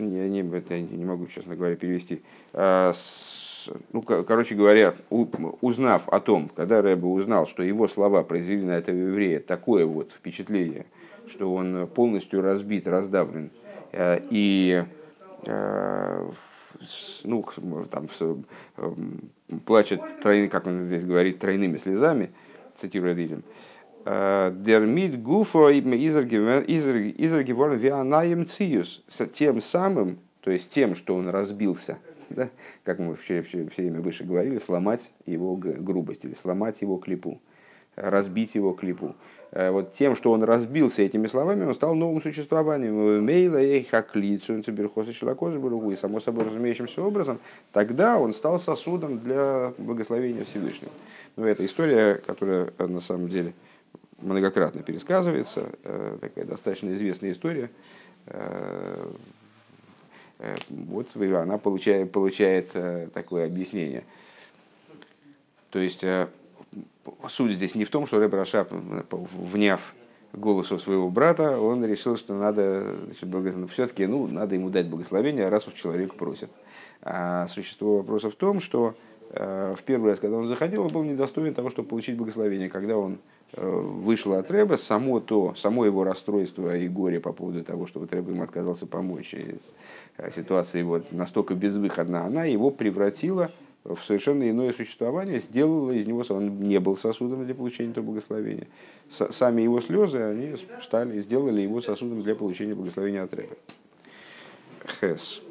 не, 0.00 0.28
не, 0.28 0.42
не 0.42 1.04
могу, 1.04 1.26
честно 1.28 1.54
говоря, 1.54 1.76
перевести. 1.76 2.22
С, 2.52 3.35
ну, 3.92 4.02
короче 4.02 4.54
говоря, 4.54 4.94
узнав 5.10 6.08
о 6.08 6.20
том, 6.20 6.50
когда 6.54 6.82
Рэбе 6.82 7.06
узнал, 7.06 7.46
что 7.46 7.62
его 7.62 7.88
слова 7.88 8.22
произвели 8.22 8.62
на 8.62 8.78
этого 8.78 8.96
еврея 8.96 9.40
такое 9.40 9.86
вот 9.86 10.12
впечатление, 10.12 10.86
что 11.28 11.52
он 11.54 11.86
полностью 11.88 12.42
разбит, 12.42 12.86
раздавлен, 12.86 13.50
э, 13.92 14.20
и 14.30 14.84
э, 15.44 16.30
ну, 17.24 17.44
там, 17.90 18.08
плачет, 19.64 20.00
тройный, 20.22 20.48
как 20.48 20.66
он 20.66 20.86
здесь 20.86 21.04
говорит, 21.04 21.38
тройными 21.38 21.78
слезами, 21.78 22.30
цитируя 22.80 23.14
Дилем, 23.14 23.42
э, 24.04 24.52
Дермит 24.54 25.22
гуфо 25.22 25.70
изергеворн 25.70 27.76
вианаем 27.76 28.46
циюс. 28.46 29.02
Тем 29.34 29.62
самым, 29.62 30.18
то 30.40 30.50
есть 30.50 30.70
тем, 30.70 30.94
что 30.94 31.16
он 31.16 31.28
разбился– 31.28 31.98
да, 32.30 32.50
как 32.84 32.98
мы 32.98 33.16
все, 33.16 33.42
все, 33.42 33.68
все 33.68 33.82
время 33.82 34.00
выше 34.00 34.24
говорили, 34.24 34.58
сломать 34.58 35.12
его 35.26 35.56
грубость 35.56 36.24
или 36.24 36.34
сломать 36.34 36.80
его 36.82 36.96
клипу, 36.96 37.40
разбить 37.94 38.54
его 38.54 38.72
клипу. 38.72 39.14
Э, 39.52 39.70
вот 39.70 39.94
тем, 39.94 40.16
что 40.16 40.32
он 40.32 40.42
разбился 40.42 41.02
этими 41.02 41.26
словами, 41.26 41.64
он 41.64 41.74
стал 41.74 41.94
новым 41.94 42.22
существованием. 42.22 43.24
Мейла 43.24 43.62
и 43.62 43.84
хаклицу, 43.84 44.58
и 44.58 45.96
само 45.96 46.20
собой 46.20 46.44
разумеющимся 46.44 47.02
образом, 47.02 47.38
тогда 47.72 48.18
он 48.18 48.34
стал 48.34 48.58
сосудом 48.60 49.18
для 49.20 49.72
благословения 49.78 50.44
Всевышнего. 50.44 50.92
Но 51.36 51.46
это 51.46 51.64
история, 51.64 52.14
которая 52.26 52.72
э, 52.78 52.86
на 52.86 53.00
самом 53.00 53.28
деле 53.28 53.52
многократно 54.18 54.82
пересказывается, 54.82 55.70
э, 55.84 56.18
такая 56.20 56.44
достаточно 56.44 56.92
известная 56.92 57.32
история 57.32 57.70
Э, 58.26 59.08
вот 60.68 61.16
она 61.16 61.58
получает, 61.58 62.12
получает 62.12 62.70
э, 62.74 63.08
такое 63.12 63.46
объяснение. 63.46 64.04
То 65.70 65.78
есть 65.78 66.04
э, 66.04 66.28
суть 67.28 67.54
здесь 67.54 67.74
не 67.74 67.84
в 67.84 67.90
том, 67.90 68.06
что 68.06 68.18
Рэб 68.18 68.34
Рашаб, 68.34 68.72
вняв 68.72 69.94
голосу 70.32 70.78
своего 70.78 71.08
брата, 71.08 71.58
он 71.58 71.84
решил, 71.84 72.16
что 72.16 72.34
надо, 72.34 72.96
значит, 73.20 73.70
все-таки 73.70 74.06
ну, 74.06 74.26
надо 74.26 74.54
ему 74.54 74.68
дать 74.68 74.88
благословение, 74.88 75.48
раз 75.48 75.66
уж 75.66 75.74
человек 75.74 76.14
просит. 76.14 76.50
А 77.02 77.48
существо 77.48 77.98
вопроса 77.98 78.30
в 78.30 78.34
том, 78.34 78.60
что 78.60 78.94
в 79.30 79.78
первый 79.84 80.10
раз, 80.10 80.20
когда 80.20 80.36
он 80.36 80.46
заходил, 80.46 80.82
он 80.82 80.88
был 80.88 81.02
недостоин 81.02 81.52
того, 81.52 81.70
чтобы 81.70 81.88
получить 81.88 82.16
благословение. 82.16 82.68
Когда 82.68 82.96
он 82.96 83.18
вышел 83.52 84.34
от 84.34 84.50
Рэба, 84.50 84.76
само 84.76 85.20
то, 85.20 85.54
само 85.56 85.84
его 85.84 86.04
расстройство 86.04 86.76
и 86.76 86.88
горе 86.88 87.20
по 87.20 87.32
поводу 87.32 87.62
того, 87.64 87.86
что 87.86 88.00
вот 88.00 88.12
Рэб 88.12 88.28
ему 88.28 88.42
отказался 88.42 88.86
помочь, 88.86 89.34
Э, 90.18 90.30
ситуация 90.34 90.84
вот 90.84 91.12
настолько 91.12 91.54
безвыходна, 91.54 92.24
она 92.24 92.44
его 92.44 92.70
превратила 92.70 93.50
в 93.84 93.98
совершенно 93.98 94.48
иное 94.50 94.72
существование, 94.72 95.38
сделала 95.38 95.92
из 95.92 96.06
него, 96.06 96.24
он 96.30 96.60
не 96.60 96.80
был 96.80 96.96
сосудом 96.96 97.44
для 97.44 97.54
получения 97.54 97.90
этого 97.90 98.04
благословения. 98.04 98.66
Сами 99.08 99.62
его 99.62 99.80
слезы, 99.80 100.18
они 100.18 100.56
стали, 100.82 101.20
сделали 101.20 101.60
его 101.60 101.80
сосудом 101.80 102.22
для 102.22 102.34
получения 102.34 102.74
благословения 102.74 103.22
от 103.22 103.32
Рэба. 103.34 103.54
Хес. 105.00 105.42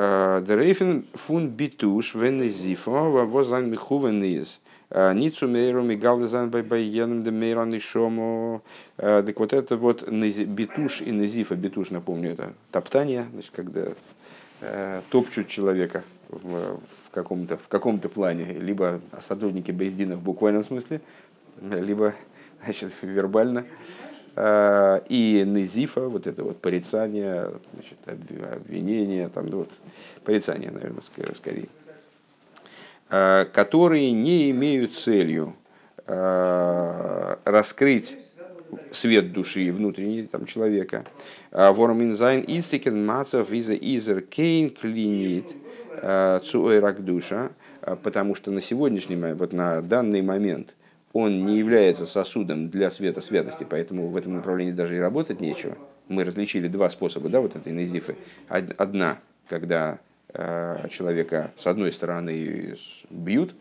Э, 0.00 0.40
Дерейфен 0.46 1.06
фун 1.14 1.48
битуш 1.48 2.14
венезифа 2.14 2.90
возлан 2.90 3.68
михувен 3.68 4.22
из. 4.22 4.60
Ницу 4.90 5.48
мейру 5.48 5.82
мигалдезан 5.82 6.50
байбайеном 6.50 7.24
де 7.24 7.32
мейран 7.32 7.74
и 7.74 7.80
шому. 7.80 8.62
Так 8.96 9.40
вот 9.40 9.52
это 9.52 9.76
вот 9.76 10.08
битуш 10.08 11.00
и 11.00 11.10
незифа. 11.10 11.56
Битуш, 11.56 11.90
напомню, 11.90 12.30
это 12.30 12.52
топтание, 12.70 13.26
значит, 13.32 13.50
когда 13.52 13.88
э, 14.60 15.02
топчут 15.10 15.48
человека 15.48 16.04
в 16.28 16.78
каком-то 17.10 17.56
в 17.56 17.66
каком-то 17.66 18.08
плане, 18.08 18.52
либо 18.52 19.00
сотрудники 19.20 19.72
Бейздина 19.72 20.14
в 20.14 20.22
буквальном 20.22 20.62
смысле, 20.62 21.00
либо 21.60 22.14
значит, 22.62 22.92
вербально. 23.02 23.64
Э, 24.36 25.00
и 25.08 25.42
незифа, 25.44 26.08
вот 26.08 26.26
это 26.26 26.44
вот 26.44 26.60
порицание, 26.60 27.50
значит, 27.74 27.98
обвинение, 28.52 29.28
там, 29.28 29.46
ну 29.46 29.58
вот, 29.58 29.70
порицание, 30.24 30.70
наверное, 30.70 31.02
скорее. 31.34 31.68
Э, 33.10 33.46
которые 33.52 34.12
не 34.12 34.50
имеют 34.50 34.94
целью 34.94 35.56
э, 36.06 37.36
раскрыть 37.44 38.16
свет 38.92 39.32
души 39.32 39.72
внутренней 39.72 40.26
там, 40.26 40.46
человека. 40.46 41.04
Ворминзайн 41.50 42.44
инстикен 42.46 43.04
мацев 43.04 43.48
виза 43.50 43.74
изер 43.74 44.20
кейн 44.20 44.70
клинит 44.70 45.46
цуэрак 46.02 47.02
душа, 47.02 47.50
потому 48.02 48.34
что 48.34 48.50
на 48.50 48.60
сегодняшний 48.60 49.16
момент, 49.16 49.40
вот 49.40 49.52
на 49.54 49.80
данный 49.80 50.20
момент, 50.20 50.74
он 51.12 51.46
не 51.46 51.58
является 51.58 52.06
сосудом 52.06 52.68
для 52.68 52.90
света 52.90 53.20
святости, 53.20 53.66
поэтому 53.68 54.08
в 54.08 54.16
этом 54.16 54.34
направлении 54.34 54.72
даже 54.72 54.96
и 54.96 55.00
работать 55.00 55.40
нечего. 55.40 55.76
Мы 56.08 56.24
различили 56.24 56.68
два 56.68 56.90
способа 56.90 57.28
да, 57.28 57.40
вот 57.40 57.56
этой 57.56 57.72
назифы. 57.72 58.16
Одна, 58.48 59.18
когда 59.48 59.98
Э, 60.34 60.88
человека 60.90 61.52
с 61.56 61.66
одной 61.66 61.90
стороны 61.90 62.76
бьют, 63.08 63.54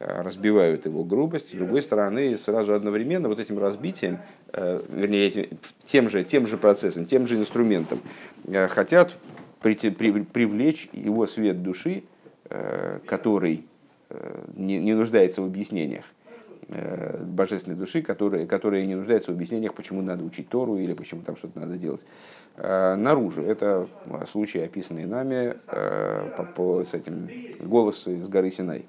разбивают 0.00 0.86
его 0.86 1.04
грубость, 1.04 1.50
с 1.50 1.52
другой 1.52 1.82
стороны, 1.82 2.36
сразу 2.36 2.74
одновременно 2.74 3.28
вот 3.28 3.38
этим 3.38 3.58
разбитием, 3.58 4.18
вернее, 4.52 5.26
этим, 5.28 5.58
тем, 5.86 6.08
же, 6.08 6.24
тем 6.24 6.46
же 6.46 6.56
процессом, 6.56 7.04
тем 7.04 7.26
же 7.26 7.36
инструментом, 7.36 8.00
хотят 8.70 9.12
привлечь 9.60 10.88
его 10.92 11.26
свет 11.26 11.62
души, 11.62 12.04
который 13.06 13.66
не 14.56 14.94
нуждается 14.94 15.42
в 15.42 15.44
объяснениях, 15.44 16.06
божественной 17.20 17.76
души, 17.76 18.02
которая, 18.02 18.46
которая 18.46 18.86
не 18.86 18.94
нуждается 18.94 19.30
в 19.30 19.34
объяснениях, 19.34 19.74
почему 19.74 20.02
надо 20.02 20.24
учить 20.24 20.48
Тору 20.48 20.76
или 20.76 20.92
почему 20.92 21.22
там 21.22 21.36
что-то 21.36 21.58
надо 21.60 21.76
делать. 21.76 22.04
Наружу. 22.56 23.42
Это 23.42 23.88
случай, 24.30 24.60
описанный 24.60 25.04
нами 25.04 25.56
по, 26.36 26.44
по, 26.44 26.84
с 26.84 26.94
этим 26.94 27.28
голос 27.60 28.06
из 28.06 28.28
горы 28.28 28.50
Синай 28.50 28.84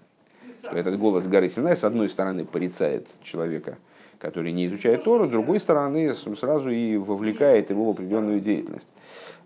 этот 0.72 0.98
голос 0.98 1.28
горы 1.28 1.50
Синай, 1.50 1.76
с 1.76 1.84
одной 1.84 2.10
стороны, 2.10 2.46
порицает 2.46 3.08
человека, 3.24 3.78
который 4.22 4.52
не 4.52 4.68
изучает 4.68 5.04
Тору, 5.04 5.26
с 5.26 5.30
другой 5.30 5.60
стороны, 5.60 6.14
сразу 6.14 6.70
и 6.70 6.96
вовлекает 6.96 7.72
его 7.72 7.86
в 7.86 7.96
определенную 7.96 8.40
деятельность, 8.40 8.88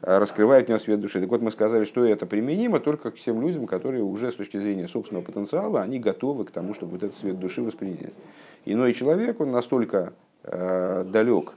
э, 0.01 0.17
раскрывает 0.17 0.65
в 0.65 0.69
нем 0.69 0.79
свет 0.79 0.99
души. 0.99 1.21
Так 1.21 1.29
вот, 1.29 1.41
мы 1.41 1.49
сказали, 1.49 1.85
что 1.85 2.03
это 2.03 2.25
применимо 2.25 2.81
только 2.81 3.11
к 3.11 3.17
тем 3.17 3.41
людям, 3.41 3.67
которые 3.67 4.03
уже 4.03 4.31
с 4.31 4.35
точки 4.35 4.57
зрения 4.57 4.89
собственного 4.89 5.23
потенциала, 5.23 5.81
они 5.81 5.99
готовы 5.99 6.43
к 6.43 6.51
тому, 6.51 6.73
чтобы 6.73 6.93
вот 6.93 7.03
этот 7.03 7.17
свет 7.17 7.39
души 7.39 7.61
воспринять. 7.61 8.13
Иной 8.65 8.93
человек, 8.93 9.39
он 9.39 9.51
настолько 9.51 10.11
э, 10.43 11.05
далек 11.07 11.53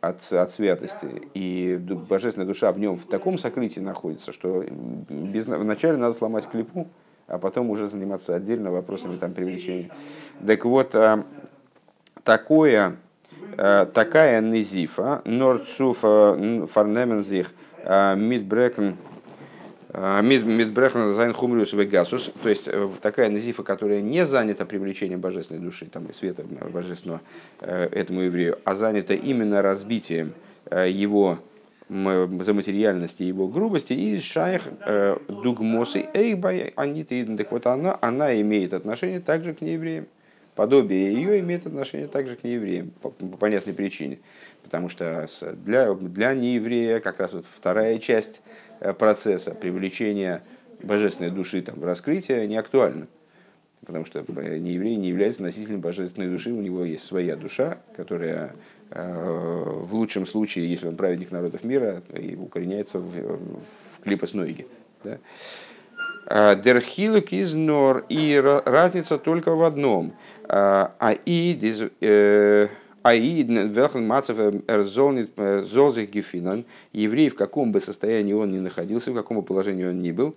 от, 0.00 0.32
от 0.32 0.52
святости, 0.52 1.22
и 1.34 1.76
божественная 2.08 2.46
душа 2.46 2.70
в 2.70 2.78
нем 2.78 2.96
в 2.96 3.06
таком 3.06 3.36
сокрытии 3.36 3.80
находится, 3.80 4.32
что 4.32 4.64
без, 5.08 5.46
вначале 5.46 5.96
надо 5.98 6.16
сломать 6.16 6.46
клепу, 6.46 6.86
а 7.26 7.38
потом 7.38 7.70
уже 7.70 7.88
заниматься 7.88 8.34
отдельно 8.34 8.70
вопросами 8.70 9.16
там, 9.16 9.32
привлечения. 9.32 9.90
Так 10.44 10.64
вот, 10.64 10.94
а, 10.94 11.24
такое, 12.24 12.96
а, 13.56 13.86
такая 13.86 14.40
низифа, 14.40 15.22
норцуфа 15.24 16.66
фарнемензих, 16.72 17.50
а, 17.84 18.14
мидбрекен, 18.14 18.96
Мидбрехна 19.92 21.12
Зайн 21.14 21.32
Хумриус 21.34 21.72
Вегасус, 21.72 22.30
то 22.44 22.48
есть 22.48 22.68
э, 22.68 22.88
такая 23.02 23.28
назифа, 23.28 23.64
которая 23.64 24.00
не 24.00 24.24
занята 24.24 24.64
привлечением 24.64 25.20
божественной 25.20 25.60
души, 25.60 25.86
там, 25.86 26.12
света 26.14 26.44
божественного 26.72 27.20
э, 27.58 27.88
этому 27.90 28.20
еврею, 28.20 28.60
а 28.64 28.76
занята 28.76 29.14
именно 29.14 29.62
разбитием 29.62 30.32
э, 30.66 30.88
его 30.90 31.38
за 31.88 32.54
материальности 32.54 33.24
его 33.24 33.48
грубости, 33.48 33.92
и 33.94 34.20
шайх 34.20 34.62
э, 34.86 35.16
дугмосы 35.26 36.06
эйбай 36.14 36.72
анит 36.76 37.08
Так 37.36 37.50
вот 37.50 37.66
она, 37.66 37.98
она 38.00 38.40
имеет 38.40 38.74
отношение 38.74 39.18
также 39.18 39.54
к 39.54 39.60
неевреям. 39.60 40.06
Подобие 40.60 41.14
ее 41.14 41.40
имеет 41.40 41.66
отношение 41.66 42.06
также 42.06 42.36
к 42.36 42.44
неевреям, 42.44 42.90
по, 43.00 43.08
по 43.08 43.36
понятной 43.38 43.72
причине. 43.72 44.18
Потому 44.62 44.90
что 44.90 45.26
для, 45.64 45.94
для 45.94 46.34
нееврея 46.34 47.00
как 47.00 47.18
раз 47.18 47.32
вот 47.32 47.46
вторая 47.56 47.98
часть 47.98 48.42
э, 48.80 48.92
процесса 48.92 49.54
привлечения 49.54 50.42
божественной 50.82 51.30
души 51.30 51.62
там, 51.62 51.80
в 51.80 51.84
раскрытие 51.84 52.46
не 52.46 52.56
актуальна. 52.56 53.06
Потому 53.86 54.04
что 54.04 54.18
э, 54.18 54.58
нееврей 54.58 54.96
не 54.96 55.08
является 55.08 55.42
носителем 55.42 55.80
божественной 55.80 56.28
души, 56.28 56.52
у 56.52 56.60
него 56.60 56.84
есть 56.84 57.04
своя 57.04 57.36
душа, 57.36 57.78
которая 57.96 58.54
Э, 58.92 59.64
в 59.64 59.94
лучшем 59.94 60.26
случае, 60.26 60.68
если 60.68 60.88
он 60.88 60.96
праведник 60.96 61.30
народов 61.30 61.62
мира, 61.62 62.02
и 62.12 62.34
укореняется 62.34 62.98
в, 62.98 63.08
в 63.08 64.02
клипас 64.02 64.34
Нойги. 64.34 64.66
Да? 65.04 65.18
Дерхилок 66.56 67.32
из 67.32 67.54
нор, 67.54 68.04
и 68.08 68.40
разница 68.64 69.18
только 69.18 69.54
в 69.54 69.62
одном. 69.64 70.12
А, 70.52 70.96
э, 75.36 75.62
золзих 75.62 76.10
гефинан, 76.10 76.64
еврей 76.92 77.28
в 77.28 77.36
каком 77.36 77.70
бы 77.70 77.78
состоянии 77.78 78.32
он 78.32 78.50
ни 78.50 78.58
находился, 78.58 79.12
в 79.12 79.14
каком 79.14 79.36
бы 79.36 79.42
положении 79.44 79.84
он 79.84 80.02
ни 80.02 80.10
был, 80.10 80.34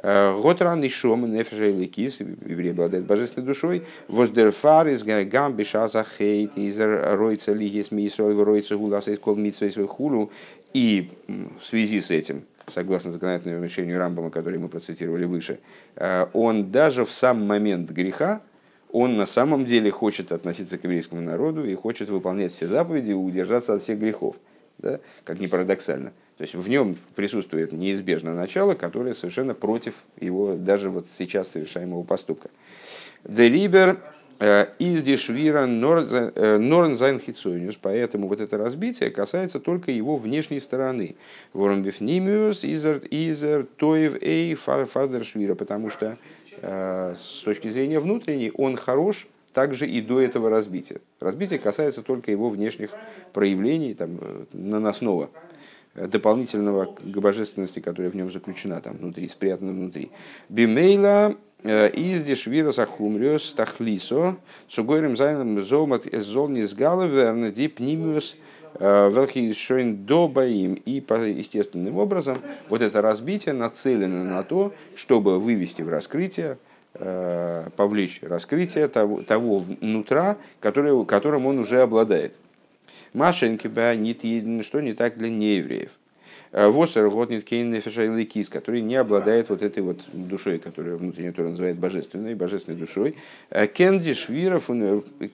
Готран 0.00 0.84
и 0.84 0.88
Шом, 0.88 1.32
Нефеша 1.32 1.64
и 1.66 1.72
Ликис, 1.72 2.20
еврей 2.20 2.70
обладает 2.70 3.06
божественной 3.06 3.46
душой, 3.46 3.82
воздерфар 4.06 4.86
из 4.88 5.02
гам 5.02 5.54
бешаза 5.54 6.06
хейт, 6.16 6.56
из 6.56 6.78
ройца 6.78 7.52
лигис 7.52 7.90
мисой, 7.90 8.40
ройца 8.40 8.76
гуласа 8.76 9.10
из 9.10 9.18
кол 9.18 9.34
митсвей 9.34 9.70
хулу. 9.86 10.30
И 10.74 11.10
в 11.26 11.64
связи 11.64 12.00
с 12.00 12.10
этим, 12.10 12.44
согласно 12.68 13.10
законодательному 13.10 13.64
решению 13.64 13.98
Рамбама, 13.98 14.30
который 14.30 14.58
мы 14.58 14.68
процитировали 14.68 15.24
выше, 15.24 15.58
он 16.34 16.70
даже 16.70 17.04
в 17.04 17.10
сам 17.10 17.44
момент 17.46 17.90
греха, 17.90 18.42
он 18.92 19.16
на 19.16 19.26
самом 19.26 19.66
деле 19.66 19.90
хочет 19.90 20.32
относиться 20.32 20.78
к 20.78 20.84
еврейскому 20.84 21.20
народу 21.20 21.64
и 21.64 21.74
хочет 21.74 22.08
выполнять 22.08 22.52
все 22.52 22.66
заповеди 22.66 23.10
и 23.10 23.14
удержаться 23.14 23.74
от 23.74 23.82
всех 23.82 23.98
грехов. 23.98 24.36
Да? 24.78 25.00
Как 25.24 25.40
ни 25.40 25.46
парадоксально. 25.46 26.12
То 26.36 26.42
есть 26.42 26.54
в 26.54 26.68
нем 26.68 26.96
присутствует 27.14 27.72
неизбежное 27.72 28.34
начало, 28.34 28.74
которое 28.74 29.14
совершенно 29.14 29.54
против 29.54 29.94
его 30.20 30.54
даже 30.54 30.90
вот 30.90 31.06
сейчас 31.16 31.48
совершаемого 31.48 32.02
поступка. 32.02 32.50
Делибер 33.24 33.98
э, 34.38 34.66
из 34.78 35.02
дешвира 35.02 35.64
норнзайн 35.66 37.20
хитсониус, 37.20 37.76
поэтому 37.80 38.28
вот 38.28 38.42
это 38.42 38.58
разбитие 38.58 39.10
касается 39.10 39.60
только 39.60 39.90
его 39.90 40.18
внешней 40.18 40.60
стороны. 40.60 41.16
Воронбифнимиус 41.54 42.64
изер 42.64 43.00
изер 43.10 43.66
тоев 43.76 44.18
эй 44.20 44.54
фардершвира, 44.54 45.54
потому 45.54 45.88
что 45.88 46.06
э, 46.06 46.16
с 46.62 47.42
точки 47.44 47.68
зрения 47.68 48.00
внутренней 48.00 48.52
он 48.54 48.76
хорош 48.76 49.26
также 49.56 49.86
и 49.86 50.02
до 50.02 50.20
этого 50.20 50.50
разбития. 50.50 51.00
Разбитие 51.18 51.58
касается 51.58 52.02
только 52.02 52.30
его 52.30 52.50
внешних 52.50 52.90
проявлений, 53.32 53.94
там, 53.94 54.18
э, 54.20 54.44
наносного 54.52 55.30
дополнительного 55.94 56.94
к 56.94 57.18
божественности, 57.20 57.80
которая 57.80 58.10
в 58.10 58.14
нем 58.14 58.30
заключена 58.30 58.82
там 58.82 58.98
внутри, 58.98 59.26
спрятана 59.28 59.72
внутри. 59.72 60.10
Бимейла 60.50 61.36
э, 61.62 61.90
из 61.90 62.22
дешвира 62.22 62.70
сахумриус 62.70 63.54
тахлисо 63.54 64.36
сугорим 64.68 65.16
зайном 65.16 65.64
золмат 65.64 66.04
золнис 66.12 66.74
галаверна 66.74 67.50
дипнимиус 67.50 68.36
э, 68.78 69.10
велхишойн 69.10 70.04
добаим. 70.04 70.74
И 70.74 71.00
по 71.00 71.14
естественным 71.14 71.98
образом 71.98 72.38
вот 72.68 72.82
это 72.82 73.02
разбитие 73.02 73.54
нацелено 73.54 74.24
на 74.24 74.42
то, 74.42 74.72
чтобы 74.94 75.38
вывести 75.38 75.82
в 75.82 75.88
раскрытие 75.88 76.58
э, 76.94 77.68
повлечь 77.76 78.20
раскрытие 78.22 78.88
того, 78.88 79.22
того 79.22 79.58
внутра, 79.58 80.36
который, 80.60 81.04
которым 81.04 81.46
он 81.46 81.58
уже 81.58 81.82
обладает. 81.82 82.34
Машенки 83.12 83.66
не 83.94 84.14
что 84.62 84.80
не 84.80 84.92
так 84.92 85.16
для 85.16 85.30
неевреев. 85.30 85.90
Э, 86.56 86.68
Восер 86.68 87.10
Готнит 87.10 87.44
Кейн 87.44 87.78
Кис, 88.24 88.48
который 88.48 88.80
не 88.80 88.96
обладает 88.96 89.50
вот 89.50 89.60
этой 89.60 89.82
вот 89.82 90.00
душой, 90.14 90.58
которую 90.58 90.96
внутренне 90.96 91.30
Тора 91.30 91.50
называет 91.50 91.76
божественной, 91.78 92.34
божественной 92.34 92.78
душой. 92.78 93.14
Э, 93.50 93.66
Кенди 93.66 94.14
Швира, 94.14 94.58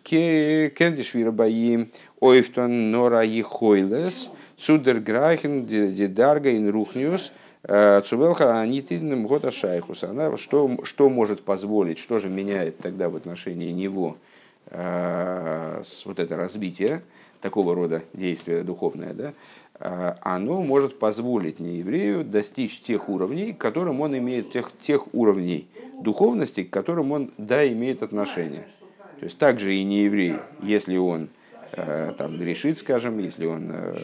Кенди 0.03 1.03
Швира 1.05 1.31
Баим, 1.31 1.93
Ойфтон 2.19 2.91
Нора 2.91 3.23
Ехойлес, 3.23 4.33
Судер 4.59 4.99
Грахен, 4.99 5.65
Дидарга 5.65 6.57
Ин 6.57 6.69
Рухниус, 6.71 7.31
э, 7.63 8.03
Цубелхара 8.05 8.59
Анитидным 8.59 9.25
Гота 9.29 9.53
Шайхус. 9.53 10.03
Она 10.03 10.37
что, 10.37 10.81
что 10.83 11.09
может 11.09 11.43
позволить, 11.43 12.01
что 12.01 12.19
же 12.19 12.29
меняет 12.29 12.79
тогда 12.79 13.09
в 13.09 13.15
отношении 13.15 13.71
него 13.71 14.17
вот 14.71 16.19
это 16.19 16.37
разбитие, 16.37 17.03
такого 17.43 17.75
рода 17.75 18.03
действие 18.15 18.63
духовное, 18.63 19.13
да, 19.13 19.35
оно 19.83 20.63
может 20.63 20.99
позволить 20.99 21.59
нееврею 21.59 22.25
достичь 22.25 22.81
тех 22.81 23.09
уровней, 23.09 23.53
к 23.53 23.59
которым 23.59 24.01
он 24.01 24.17
имеет, 24.17 24.53
тех, 24.53 24.71
тех 24.81 25.13
уровней 25.13 25.67
духовности, 26.01 26.63
к 26.63 26.71
которым 26.71 27.13
он, 27.13 27.33
да, 27.37 27.67
имеет 27.67 28.03
отношение. 28.03 28.67
То 29.19 29.25
есть 29.25 29.39
также 29.39 29.75
и 29.75 29.83
нееврей, 29.83 30.37
если 30.63 30.97
он 30.97 31.29
э, 31.73 32.13
там 32.17 32.39
грешит, 32.39 32.79
скажем, 32.79 33.19
если 33.19 33.47
он 33.47 33.71
э, 33.73 33.97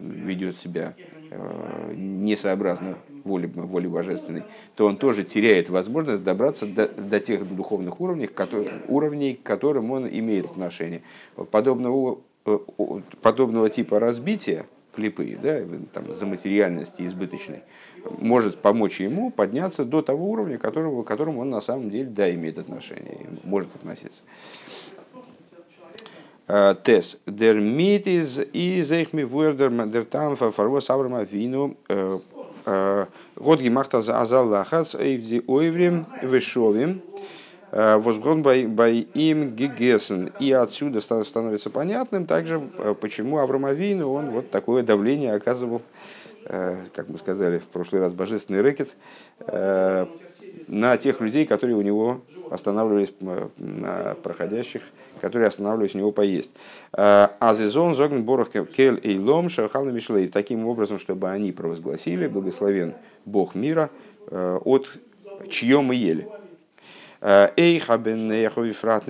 ведет 0.00 0.58
себя 0.58 0.94
э, 1.30 1.92
несообразно 1.94 2.98
воле, 3.24 3.48
воле 3.48 3.88
божественной, 3.88 4.42
то 4.74 4.86
он 4.86 4.96
тоже 4.96 5.24
теряет 5.24 5.70
возможность 5.70 6.22
добраться 6.22 6.66
до, 6.66 6.88
до 6.88 7.20
тех 7.20 7.46
духовных 7.54 8.00
уровней, 8.00 8.26
которые, 8.26 8.82
уровней, 8.88 9.34
к 9.34 9.42
которым 9.42 9.90
он 9.90 10.08
имеет 10.08 10.46
отношение. 10.46 11.02
Подобного 11.50 12.18
Э, 12.46 12.58
подобного 13.22 13.70
типа 13.70 13.98
разбития 13.98 14.66
клипы, 14.94 15.38
да, 15.42 15.60
там, 15.92 16.12
за 16.12 16.26
материальности 16.26 17.02
избыточной, 17.02 17.62
может 18.18 18.60
помочь 18.60 19.00
ему 19.00 19.30
подняться 19.30 19.84
до 19.84 20.02
того 20.02 20.30
уровня, 20.30 20.58
которого, 20.58 21.02
к 21.02 21.06
которому 21.06 21.40
он 21.40 21.50
на 21.50 21.60
самом 21.60 21.90
деле 21.90 22.10
да, 22.10 22.32
имеет 22.32 22.58
отношение, 22.58 23.26
может 23.42 23.74
относиться. 23.74 24.22
Тес. 26.84 27.18
Ich 27.26 29.12
mir 29.14 29.30
wurde 29.30 29.70
der 29.70 30.10
Tan 30.10 30.36
von 30.36 30.52
Farwas 30.52 30.90
Abraham 30.90 31.26
Vino 31.30 31.74
год 32.64 33.60
als 33.94 34.08
Azal 34.08 34.48
Lachas, 34.48 34.94
Eivdi 34.94 35.42
Oivrim, 35.46 36.06
Вешовим, 36.22 37.02
бай 37.74 39.08
им 39.14 39.56
гигесен. 39.56 40.32
И 40.38 40.52
отсюда 40.52 41.00
становится 41.00 41.70
понятным 41.70 42.26
также, 42.26 42.60
почему 43.00 43.38
Авромовину 43.38 44.12
он 44.12 44.30
вот 44.30 44.50
такое 44.50 44.82
давление 44.82 45.34
оказывал, 45.34 45.82
как 46.44 47.08
мы 47.08 47.18
сказали 47.18 47.58
в 47.58 47.64
прошлый 47.64 48.00
раз, 48.00 48.12
божественный 48.12 48.60
рэкет, 48.60 48.90
на 50.68 50.96
тех 50.96 51.20
людей, 51.20 51.46
которые 51.46 51.76
у 51.76 51.82
него 51.82 52.20
останавливались, 52.50 53.12
на 53.58 54.14
проходящих, 54.22 54.82
которые 55.20 55.48
останавливались 55.48 55.94
у 55.94 55.98
него 55.98 56.12
поесть. 56.12 56.52
Азизон 56.92 57.96
зогн 57.96 58.22
борох 58.22 58.50
кель 58.50 59.00
и 59.02 59.18
лом 59.18 59.48
шахал 59.48 59.84
мишлей. 59.86 60.28
Таким 60.28 60.66
образом, 60.66 60.98
чтобы 60.98 61.28
они 61.30 61.50
провозгласили, 61.50 62.28
благословен 62.28 62.94
Бог 63.24 63.54
мира, 63.56 63.90
от 64.30 64.88
чьем 65.48 65.86
мы 65.86 65.96
ели. 65.96 66.28
Эйхабен 67.24 68.30
Ефрат 68.30 69.08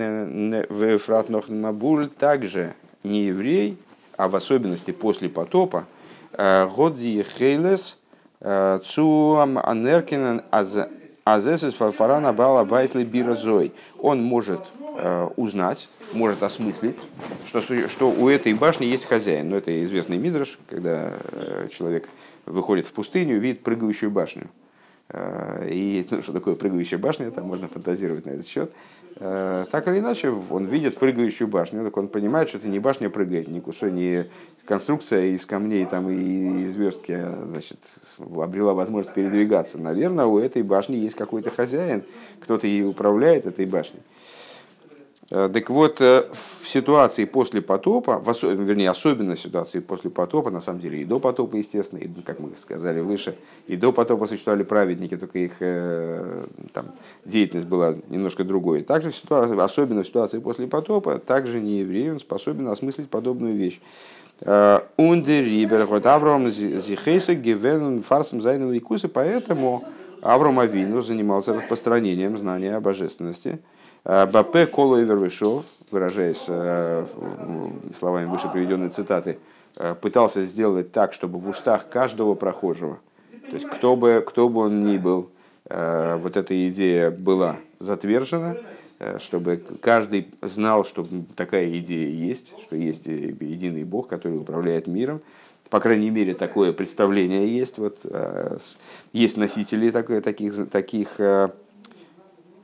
Мабуль 1.49 2.07
также 2.07 2.73
не 3.03 3.25
еврей, 3.25 3.77
а 4.15 4.29
в 4.29 4.35
особенности 4.37 4.91
после 4.91 5.27
потопа, 5.27 5.85
Годди 6.31 7.25
Хейлес 7.37 7.97
Цуам 8.39 9.57
Анеркинен 9.57 10.43
Азесис 11.25 11.73
Фарфарана 11.73 12.31
Бала 12.31 12.63
Байсли 12.63 13.03
Бирозой. 13.03 13.73
Он 13.99 14.23
может 14.23 14.61
узнать, 15.35 15.89
может 16.13 16.41
осмыслить, 16.41 17.01
что, 17.47 17.61
что 17.89 18.09
у 18.09 18.29
этой 18.29 18.53
башни 18.53 18.85
есть 18.85 19.03
хозяин. 19.05 19.49
Но 19.49 19.57
это 19.57 19.83
известный 19.83 20.17
мидраш, 20.17 20.57
когда 20.69 21.15
человек 21.69 22.07
выходит 22.45 22.85
в 22.85 22.93
пустыню, 22.93 23.39
видит 23.39 23.61
прыгающую 23.61 24.09
башню. 24.09 24.47
Э, 25.09 25.67
и 25.69 26.05
ну, 26.09 26.21
что 26.21 26.33
такое 26.33 26.55
прыгающая 26.55 26.97
башня, 26.97 27.29
там 27.31 27.45
можно 27.45 27.67
фантазировать 27.67 28.25
на 28.25 28.31
этот 28.31 28.47
счет. 28.47 28.71
Э, 29.17 29.65
так 29.71 29.87
или 29.87 29.99
иначе, 29.99 30.29
он 30.29 30.65
видит 30.65 30.97
прыгающую 30.97 31.47
башню, 31.47 31.83
так 31.83 31.95
он 31.95 32.07
понимает, 32.07 32.49
что 32.49 32.57
это 32.57 32.67
не 32.67 32.79
башня 32.79 33.09
прыгает, 33.09 33.47
не 33.47 33.61
кусок, 33.61 33.91
не 33.91 34.25
конструкция 34.65 35.27
из 35.27 35.45
камней 35.45 35.85
там, 35.85 36.09
и 36.09 36.63
из 36.63 36.73
звездки 36.73 37.13
а, 37.13 37.47
значит, 37.49 37.79
обрела 38.17 38.73
возможность 38.73 39.13
передвигаться. 39.15 39.77
Наверное, 39.77 40.25
у 40.25 40.39
этой 40.39 40.63
башни 40.63 40.95
есть 40.95 41.15
какой-то 41.15 41.51
хозяин, 41.51 42.03
кто-то 42.41 42.67
ей 42.67 42.85
управляет 42.85 43.45
этой 43.45 43.65
башней. 43.65 44.01
Э, 45.31 45.49
так 45.51 45.69
вот, 45.71 46.01
э, 46.01 46.25
в 46.31 46.69
ситуации 46.69 47.25
после 47.25 47.61
потопа, 47.61 48.19
в 48.19 48.29
осо... 48.29 48.47
вернее, 48.47 48.91
особенно 48.91 49.35
ситуации 49.35 49.79
после 49.79 50.11
потопа, 50.11 50.51
на 50.51 50.61
самом 50.61 50.79
деле 50.79 51.01
и 51.01 51.05
до 51.05 51.19
потопа, 51.19 51.55
естественно, 51.55 51.99
и, 51.99 52.07
как 52.21 52.39
мы 52.39 52.51
сказали 52.61 52.99
выше, 52.99 53.35
и 53.65 53.75
до 53.75 53.91
потопа 53.91 54.27
существовали 54.27 54.63
праведники, 54.63 55.17
только 55.17 55.39
их 55.39 55.53
э, 55.59 56.45
там, 56.73 56.91
деятельность 57.25 57.67
была 57.67 57.95
немножко 58.09 58.43
другой. 58.43 58.81
Также 58.81 59.09
в 59.09 59.15
ситуации, 59.15 59.59
особенно 59.59 60.03
в 60.03 60.07
ситуации 60.07 60.37
после 60.37 60.67
потопа, 60.67 61.17
также 61.17 61.59
не 61.59 61.79
еврей, 61.79 62.11
он 62.11 62.19
способен 62.19 62.67
осмыслить 62.67 63.09
подобную 63.09 63.55
вещь. 63.55 63.79
Ундерибер, 64.97 65.85
вот 65.85 66.05
Авраам 66.05 66.51
Зихейса, 66.51 67.35
Гевен, 67.35 68.03
Фарсом 68.03 68.41
Зайнил 68.41 68.69
и 68.73 68.79
Кусы, 68.79 69.07
поэтому 69.07 69.85
Авраам 70.21 70.59
Авину 70.59 71.01
занимался 71.01 71.53
распространением 71.53 72.37
знания 72.37 72.75
о 72.75 72.81
божественности– 72.81 73.59
Бапе 74.05 74.67
Коло 74.67 75.01
Эвервишов, 75.01 75.65
выражаясь 75.89 76.45
э, 76.47 77.07
словами 77.97 78.25
выше 78.25 78.47
приведенной 78.49 78.89
цитаты, 78.89 79.39
э, 79.77 79.95
пытался 79.99 80.43
сделать 80.43 80.91
так, 80.91 81.11
чтобы 81.11 81.39
в 81.39 81.49
устах 81.49 81.89
каждого 81.89 82.35
прохожего, 82.35 82.99
то 83.49 83.55
есть 83.55 83.67
кто 83.67 83.95
бы, 83.95 84.23
кто 84.25 84.47
бы 84.47 84.61
он 84.61 84.85
ни 84.85 84.97
был, 84.97 85.31
вот 85.67 86.37
эта 86.37 86.69
идея 86.69 87.09
была 87.09 87.55
затвержена, 87.79 88.57
чтобы 89.17 89.59
каждый 89.81 90.27
знал, 90.43 90.85
что 90.85 91.07
такая 91.35 91.75
идея 91.79 92.07
есть, 92.07 92.53
что 92.61 92.75
есть 92.75 93.07
единый 93.07 93.83
Бог, 93.83 94.07
который 94.07 94.37
управляет 94.37 94.85
миром. 94.85 95.21
По 95.71 95.79
крайней 95.79 96.11
мере, 96.11 96.35
такое 96.35 96.71
представление 96.71 97.47
есть. 97.47 97.79
Вот, 97.79 97.97
есть 99.11 99.37
носители 99.37 99.89
таких, 99.89 100.69
таких, 100.69 101.19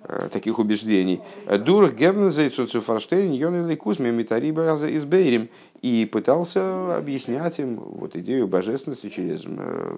таких 0.02 0.22
Э, 0.22 0.30
таких 0.32 0.60
убеждений. 0.60 1.22
Дур 1.60 1.92
Гебнзейцу 1.92 2.66
Форштейн 2.82 3.32
Йонелей 3.32 3.76
Кузме 3.76 4.12
Митариба 4.12 4.76
из 4.88 5.06
Бейрим 5.06 5.48
и 5.82 6.06
пытался 6.12 6.98
объяснять 6.98 7.60
им 7.60 7.76
вот 7.76 8.16
идею 8.16 8.48
божественности 8.48 9.10
через, 9.10 9.44
э, 9.46 9.98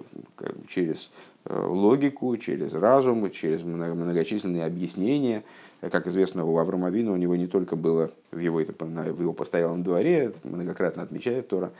через 0.68 1.10
э, 1.46 1.58
логику, 1.58 2.36
через 2.36 2.74
разум, 2.74 3.30
через 3.30 3.62
многочисленные 3.62 4.66
объяснения. 4.66 5.42
Как 5.80 6.06
известно, 6.06 6.44
у 6.44 6.58
Авромавина 6.58 7.12
у 7.12 7.16
него 7.16 7.34
не 7.34 7.46
только 7.46 7.74
было 7.74 8.10
в 8.30 8.38
его, 8.38 8.58
в 8.58 9.20
его 9.20 9.32
постоялом 9.32 9.82
дворе, 9.82 10.32
многократно 10.42 11.02
отмечает 11.02 11.48
Тора, 11.48 11.72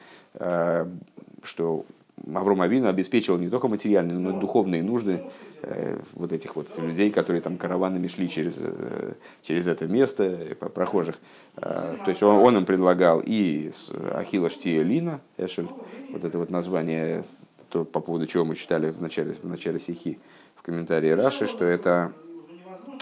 что 1.43 1.87
Авром 2.33 2.63
Авину 2.63 2.89
обеспечивал 2.89 3.39
не 3.39 3.49
только 3.49 3.69
материальные, 3.69 4.19
но 4.19 4.37
и 4.37 4.41
духовные 4.41 4.83
нужды 4.83 5.25
э, 5.63 5.99
вот 6.13 6.33
этих 6.33 6.57
вот 6.57 6.69
людей, 6.79 7.11
которые 7.11 7.43
там 7.43 7.59
караванами 7.59 8.07
шли 8.07 8.29
через, 8.29 8.55
э, 8.57 9.15
через 9.43 9.67
это 9.67 9.87
место, 9.87 10.23
э, 10.23 10.55
прохожих. 10.55 11.17
Э, 11.57 11.97
то 12.05 12.11
есть 12.11 12.23
он, 12.23 12.37
он 12.37 12.57
им 12.57 12.65
предлагал 12.65 13.21
и 13.25 13.73
Ахила 14.13 14.49
Штия 14.49 14.83
Лина, 14.83 15.21
Эшель, 15.37 15.69
вот 16.11 16.25
это 16.25 16.39
вот 16.39 16.51
название, 16.51 17.25
то, 17.69 17.85
по 17.85 18.01
поводу 18.01 18.27
чего 18.27 18.45
мы 18.45 18.55
читали 18.55 18.91
в 18.91 19.03
начале, 19.03 19.35
в 19.35 19.45
начале 19.45 19.81
стихи 19.81 20.19
в 20.55 20.63
комментарии 20.63 21.11
Раши, 21.11 21.47
что 21.47 21.65
это, 21.65 22.13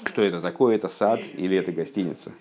что 0.06 0.22
это 0.22 0.40
такое, 0.40 0.76
это 0.76 0.88
сад 0.88 1.20
или 1.34 1.56
это 1.56 1.70
гостиница. 1.70 2.32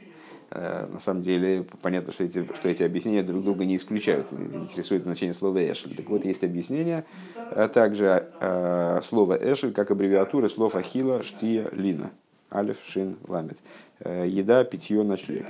Э, 0.51 0.87
на 0.91 0.99
самом 0.99 1.23
деле 1.23 1.65
понятно, 1.81 2.11
что 2.11 2.23
эти, 2.23 2.45
что 2.55 2.67
эти 2.67 2.83
объяснения 2.83 3.23
друг 3.23 3.43
друга 3.43 3.65
не 3.65 3.77
исключают, 3.77 4.31
интересует 4.33 5.03
значение 5.03 5.33
слова 5.33 5.59
«эшель». 5.59 5.95
Так 5.95 6.09
вот, 6.09 6.25
есть 6.25 6.43
объяснение 6.43 7.05
а 7.35 7.67
также 7.67 8.27
э, 8.39 9.01
слова 9.07 9.37
«эшель» 9.41 9.73
как 9.73 9.91
аббревиатура 9.91 10.49
слов 10.49 10.75
«ахила», 10.75 11.23
«штия», 11.23 11.69
«лина». 11.71 12.11
Алиф, 12.51 12.77
Шин, 12.85 13.17
Ламет. 13.27 13.57
Э, 14.01 14.25
еда, 14.27 14.63
питье, 14.63 15.03
ночлег. 15.03 15.45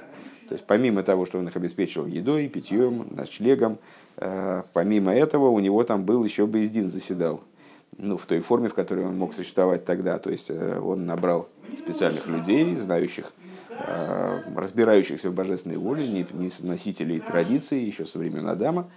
То 0.48 0.56
есть 0.56 0.66
помимо 0.68 1.02
того, 1.02 1.26
что 1.26 1.40
он 1.40 1.48
их 1.48 1.56
обеспечил 1.56 2.06
едой, 2.06 2.48
питьем, 2.48 3.08
ночлегом, 3.12 3.80
э, 4.18 4.64
помимо 4.74 5.14
этого 5.14 5.50
у 5.50 5.60
него 5.60 5.84
там 5.84 6.06
был 6.06 6.24
еще 6.24 6.46
Бейздин 6.46 6.90
заседал. 6.90 7.42
Ну, 7.98 8.18
в 8.18 8.26
той 8.26 8.40
форме, 8.40 8.70
в 8.70 8.74
которой 8.74 9.06
он 9.06 9.18
мог 9.18 9.34
существовать 9.34 9.86
тогда. 9.86 10.18
То 10.20 10.30
есть 10.30 10.50
э, 10.50 10.80
он 10.80 11.06
набрал 11.06 11.50
специальных 11.78 12.28
людей, 12.28 12.76
знающих 12.76 13.32
разбирающихся 14.56 15.30
в 15.30 15.34
божественной 15.34 15.78
воле, 15.78 16.08
не 16.08 16.52
носителей 16.60 17.20
традиций 17.20 17.80
еще 17.80 18.06
со 18.06 18.20
времен 18.20 18.48
Адама. 18.48 18.90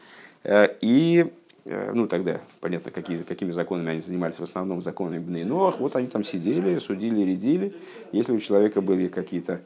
Э, 0.42 0.68
и 0.81 1.33
э, 1.64 1.92
ну, 1.92 2.07
тогда, 2.07 2.40
понятно, 2.61 2.90
какие, 2.90 3.18
какими 3.18 3.53
законами 3.53 3.92
они 3.92 4.01
занимались, 4.01 4.38
в 4.38 4.42
основном 4.42 4.83
законами 4.83 5.18
Бнейноах, 5.18 5.79
вот 5.79 5.97
они 5.97 6.07
там 6.07 6.25
сидели, 6.25 6.79
судили, 6.79 7.20
рядили. 7.20 7.75
Если 8.12 8.33
у 8.33 8.40
человека 8.40 8.81
были 8.81 9.09
какие-то 9.09 9.61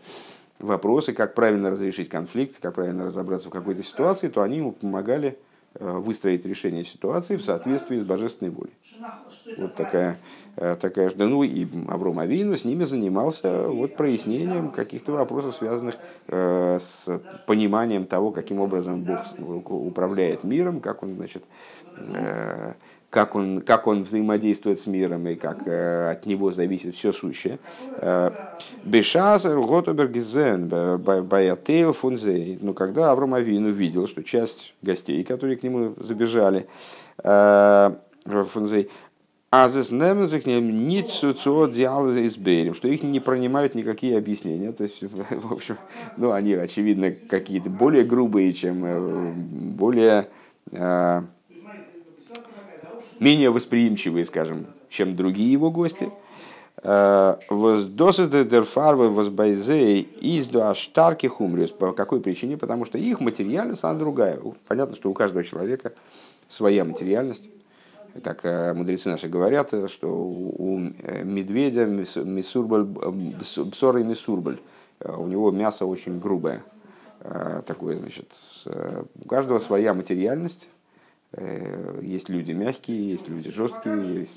вопросы, 0.59 1.13
как 1.13 1.35
правильно 1.35 1.71
разрешить 1.71 2.09
конфликт, 2.09 2.59
как 2.61 2.75
правильно 2.75 3.07
разобраться 3.07 3.49
в 3.49 3.53
какой-то 3.53 3.83
ситуации, 3.83 4.29
то 4.29 4.43
они 4.43 4.59
ему 4.59 4.73
помогали 4.73 5.39
Э, 5.81 5.99
выстроить 5.99 6.45
решение 6.45 6.83
ситуации 6.83 7.37
в 7.37 7.45
соответствии 7.45 7.99
с 7.99 8.03
божественной 8.03 8.51
волей. 8.51 8.73
Вот 9.59 9.77
такая, 9.77 10.15
э, 10.15 10.17
такая 10.81 11.11
да, 11.15 11.27
ну 11.27 11.43
и 11.43 11.67
Авром 11.89 12.19
Авину 12.19 12.57
с 12.57 12.65
ними 12.65 12.85
занимался 12.85 13.69
вот 13.69 13.97
прояснением 13.97 14.71
каких-то 14.71 15.13
вопросов, 15.13 15.55
связанных 15.55 15.97
э, 16.29 16.79
с 16.81 17.21
пониманием 17.47 18.07
того, 18.07 18.31
каким 18.31 18.61
образом 18.61 19.05
Бог 19.05 19.71
управляет 19.71 20.45
миром, 20.45 20.81
как 20.81 21.03
он, 21.03 21.15
значит, 21.17 21.45
как 23.11 23.35
он, 23.35 23.63
как 23.63 23.87
он 23.87 24.05
взаимодействует 24.05 24.81
с 24.81 24.87
миром 24.87 25.27
и 25.29 25.35
как 25.35 25.67
э, 25.67 26.11
от 26.11 26.27
него 26.27 26.53
зависит 26.53 26.95
все 26.95 27.13
сущее. 27.13 27.59
Э, 27.97 28.31
Бешазер, 28.85 29.59
Готобергизен, 29.59 30.69
Баятейл, 30.69 31.95
Фунзей. 31.95 32.59
Но 32.61 32.75
когда 32.75 33.11
Авраам 33.11 33.35
Авин 33.35 33.65
увидел, 33.65 34.07
что 34.07 34.23
часть 34.23 34.75
гостей, 34.83 35.25
которые 35.25 35.57
к 35.57 35.63
нему 35.63 35.95
забежали, 35.99 36.67
э, 37.23 37.95
Фунзей, 38.27 38.91
Азес 39.51 39.91
немзик 39.91 40.45
нит 40.45 41.07
из 41.09 42.37
Бейрим, 42.37 42.75
что 42.75 42.87
их 42.89 43.03
не 43.03 43.19
пронимают 43.19 43.75
никакие 43.75 44.19
объяснения. 44.19 44.73
То 44.73 44.85
есть, 44.85 45.03
в 45.31 45.53
общем, 45.53 45.79
ну, 46.19 46.33
они, 46.33 46.53
очевидно, 46.53 47.13
какие-то 47.13 47.71
более 47.71 48.05
грубые, 48.05 48.53
чем 48.53 49.33
более 49.75 50.29
менее 53.21 53.51
восприимчивые, 53.51 54.25
скажем, 54.25 54.67
чем 54.91 55.17
другие 55.17 55.51
его 55.51 55.71
гости. 55.71 56.11
Э, 56.83 57.37
Воздосады 57.49 58.45
дерфарвы 58.45 59.09
возбайзей 59.09 60.03
из 60.03 60.55
аштарки 60.55 61.29
умрес. 61.39 61.71
По 61.71 61.93
какой 61.93 62.21
причине? 62.21 62.57
Потому 62.57 62.85
что 62.85 62.99
их 62.99 63.21
материальность, 63.21 63.83
она 63.83 63.99
другая. 63.99 64.39
Понятно, 64.69 64.97
что 64.97 65.11
у 65.11 65.15
каждого 65.15 65.43
человека 65.45 65.93
своя 66.49 66.85
материальность, 66.85 67.49
как 68.23 68.45
мудрецы 68.77 69.09
наши 69.09 69.29
говорят, 69.29 69.73
что 69.89 70.09
у 70.09 70.79
медведя 70.79 71.87
мисурбаль, 71.87 72.85
бсор 72.85 73.99
и 73.99 74.03
у 75.05 75.27
него 75.27 75.51
мясо 75.51 75.87
очень 75.87 76.19
грубое. 76.19 76.65
Такое, 77.67 77.99
значит, 77.99 78.33
у 78.67 79.29
каждого 79.29 79.59
своя 79.59 79.95
материальность. 79.95 80.69
Есть 82.01 82.29
люди 82.29 82.53
мягкие, 82.53 83.11
есть 83.11 83.29
люди 83.29 83.51
жесткие, 83.51 84.21
есть 84.21 84.37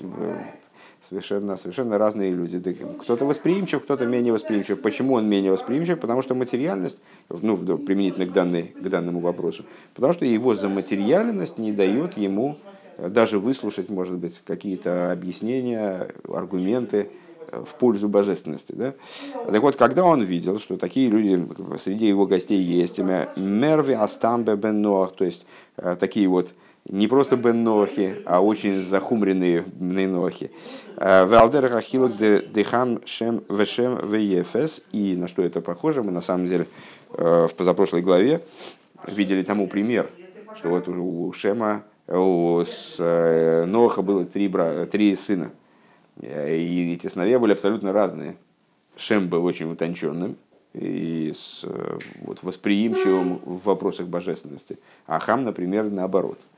совершенно, 1.08 1.56
совершенно 1.56 1.98
разные 1.98 2.32
люди. 2.32 2.60
Кто-то 3.00 3.24
восприимчив, 3.24 3.82
кто-то 3.82 4.06
менее 4.06 4.32
восприимчив. 4.32 4.80
Почему 4.82 5.14
он 5.14 5.28
менее 5.28 5.52
восприимчив? 5.52 5.98
Потому 6.00 6.22
что 6.22 6.34
материальность, 6.34 6.98
ну, 7.28 7.56
применительно 7.78 8.26
к, 8.26 8.32
данной, 8.32 8.64
к 8.64 8.88
данному 8.88 9.20
вопросу, 9.20 9.64
потому 9.94 10.12
что 10.12 10.24
его 10.26 10.54
заматериальность 10.54 11.58
не 11.58 11.72
дает 11.72 12.18
ему 12.18 12.58
э, 12.64 12.71
даже 13.08 13.38
выслушать, 13.38 13.90
может 13.90 14.14
быть, 14.14 14.40
какие-то 14.44 15.12
объяснения, 15.12 16.08
аргументы 16.28 17.10
э, 17.50 17.64
в 17.66 17.74
пользу 17.74 18.08
божественности. 18.08 18.72
Да? 18.72 18.94
Так 19.50 19.62
вот, 19.62 19.76
когда 19.76 20.04
он 20.04 20.22
видел, 20.22 20.58
что 20.58 20.76
такие 20.76 21.08
люди 21.08 21.44
среди 21.78 22.06
его 22.06 22.26
гостей 22.26 22.60
есть, 22.60 22.98
мерви 22.98 23.92
астамбе 23.92 24.56
бен 24.56 24.82
то 24.82 25.24
есть 25.24 25.46
э, 25.76 25.96
такие 25.98 26.28
вот 26.28 26.52
не 26.88 27.06
просто 27.06 27.36
бен 27.36 27.62
Нохи, 27.62 28.16
а 28.24 28.40
очень 28.40 28.74
захумренные 28.74 29.64
бен 29.66 30.12
Нохи. 30.12 30.50
Э, 30.96 31.26
Валдер 31.26 31.68
Хахилок 31.68 32.16
Дехам 32.16 33.00
Шем 33.06 33.42
Вешем 33.48 33.98
Веефес. 34.10 34.82
И 34.92 35.16
на 35.16 35.28
что 35.28 35.42
это 35.42 35.60
похоже, 35.60 36.02
мы 36.02 36.10
на 36.10 36.20
самом 36.22 36.46
деле 36.46 36.66
в 37.14 37.50
позапрошлой 37.58 38.00
главе 38.00 38.40
видели 39.06 39.42
тому 39.42 39.68
пример, 39.68 40.08
что 40.56 40.70
вот 40.70 40.88
у 40.88 41.30
Шема, 41.34 41.84
у 42.08 42.62
э, 42.98 43.64
Ноха 43.66 44.02
было 44.02 44.24
три, 44.24 44.48
бра... 44.48 44.86
три 44.86 45.14
сына. 45.16 45.50
И 46.20 46.94
эти 46.94 47.06
сыновья 47.06 47.38
были 47.38 47.52
абсолютно 47.52 47.92
разные. 47.92 48.36
Шем 48.96 49.28
был 49.28 49.44
очень 49.44 49.70
утонченным, 49.72 50.36
и 50.74 51.32
с, 51.34 51.64
вот, 52.20 52.42
восприимчивым 52.42 53.40
в 53.44 53.64
вопросах 53.64 54.08
божественности. 54.08 54.78
А 55.06 55.18
Хам, 55.18 55.44
например, 55.44 55.90
наоборот– 55.90 56.38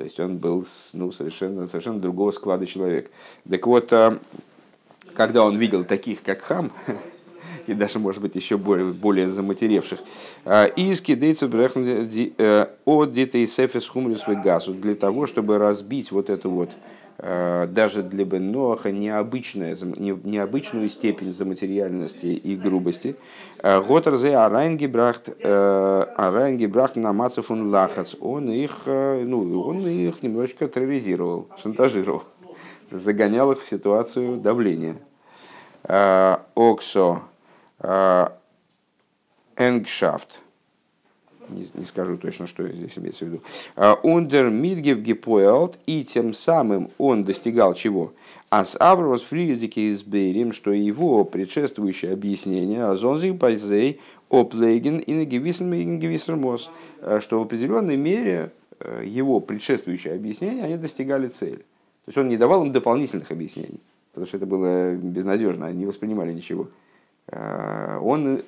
то 0.00 0.04
есть 0.04 0.18
он 0.18 0.38
был 0.38 0.66
ну, 0.94 1.12
совершенно, 1.12 1.66
совершенно 1.66 2.00
другого 2.00 2.30
склада 2.30 2.64
человек. 2.64 3.10
Так 3.46 3.66
вот, 3.66 3.92
когда 5.14 5.44
он 5.44 5.58
видел 5.58 5.84
таких, 5.84 6.22
как 6.22 6.40
хам, 6.40 6.72
и 7.66 7.74
даже, 7.74 7.98
может 7.98 8.22
быть, 8.22 8.34
еще 8.34 8.56
более, 8.56 8.92
более 8.92 9.28
заматеревших, 9.30 10.00
а, 10.44 10.64
из 10.64 11.00
кидейцев 11.00 11.50
э, 11.54 12.66
от 12.84 13.12
детей 13.12 13.46
сефес 13.46 13.88
хумрис 13.88 14.24
газу 14.26 14.72
для 14.72 14.94
того, 14.94 15.26
чтобы 15.26 15.58
разбить 15.58 16.12
вот 16.12 16.30
эту 16.30 16.50
вот 16.50 16.70
Э, 17.22 17.66
даже 17.66 18.02
для 18.02 18.24
Бенноаха 18.24 18.90
необычная, 18.90 19.76
необычную 19.76 20.88
степень 20.88 21.32
заматериальности 21.32 22.26
и 22.26 22.56
грубости. 22.56 23.14
Готерзе 23.62 24.28
э, 24.28 24.34
Арайнгебрахт 26.16 26.96
на 26.96 27.12
Мацефун 27.12 27.70
Лахац. 27.70 28.14
Он 28.20 28.50
их, 28.50 28.86
ну, 28.86 29.60
он 29.60 29.86
их 29.86 30.22
немножечко 30.22 30.66
терроризировал, 30.66 31.48
шантажировал, 31.62 32.22
загонял 32.90 33.52
их 33.52 33.60
в 33.60 33.66
ситуацию 33.66 34.38
давления. 34.38 34.96
Оксо 36.54 37.22
Энгшафт 39.56 40.40
не, 41.50 41.66
не 41.74 41.84
скажу 41.84 42.16
точно, 42.16 42.46
что 42.46 42.66
здесь 42.68 42.96
имеется 42.98 43.24
в 43.24 43.28
виду. 43.28 43.42
Ундер 44.02 44.50
Мидгев 44.50 44.98
Гепоэлт, 44.98 45.78
и 45.86 46.04
тем 46.04 46.34
самым 46.34 46.90
он 46.98 47.24
достигал 47.24 47.74
чего? 47.74 48.12
Ас 48.50 48.76
Аврос 48.78 49.22
Фридике 49.22 49.90
из 49.90 50.02
Бейрим, 50.02 50.52
что 50.52 50.72
его 50.72 51.24
предшествующее 51.24 52.12
объяснение, 52.12 52.84
Азонзик 52.84 53.34
Байзей, 53.34 54.00
Оплейген 54.28 54.98
и 54.98 55.14
Нагевисермос, 55.14 56.70
а, 57.00 57.20
что 57.20 57.40
в 57.40 57.42
определенной 57.42 57.96
мере 57.96 58.52
его 59.04 59.40
предшествующее 59.40 60.14
объяснение, 60.14 60.64
они 60.64 60.76
достигали 60.76 61.28
цели. 61.28 61.56
То 61.56 62.08
есть 62.08 62.18
он 62.18 62.28
не 62.28 62.36
давал 62.36 62.64
им 62.64 62.72
дополнительных 62.72 63.30
объяснений, 63.30 63.80
потому 64.12 64.26
что 64.26 64.38
это 64.38 64.46
было 64.46 64.94
безнадежно, 64.94 65.66
они 65.66 65.80
не 65.80 65.86
воспринимали 65.86 66.32
ничего. 66.32 66.68
А, 67.32 67.98
он 68.00 68.42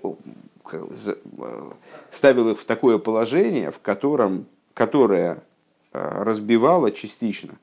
Э, 0.72 1.70
ставил 2.10 2.50
их 2.50 2.60
в 2.60 2.64
такое 2.64 2.98
положение, 2.98 3.70
в 3.70 3.80
котором, 3.80 4.46
которое 4.74 5.42
э, 5.92 6.22
разбивало 6.22 6.90
частично 6.90 7.54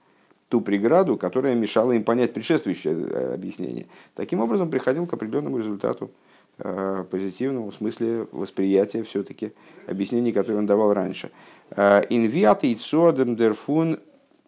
ту 0.50 0.62
преграду, 0.62 1.18
которая 1.18 1.56
мешала 1.56 1.92
им 1.94 2.04
понять 2.04 2.34
предшествующее 2.34 2.96
э, 2.96 3.34
объяснение. 3.36 3.86
Таким 4.16 4.42
образом, 4.42 4.70
приходил 4.70 5.08
к 5.08 5.14
определенному 5.14 5.58
результату, 5.58 6.12
позитивному 6.58 7.72
в 7.72 7.76
смысле 7.76 8.28
восприятия 8.34 9.04
все-таки 9.04 9.54
объяснений, 9.88 10.34
которые 10.34 10.60
он 10.60 10.66
давал 10.66 10.94
раньше. 10.94 11.32
Инвиат 11.72 12.66
и 12.66 12.76
цодем 12.76 13.38
дерфун 13.38 13.98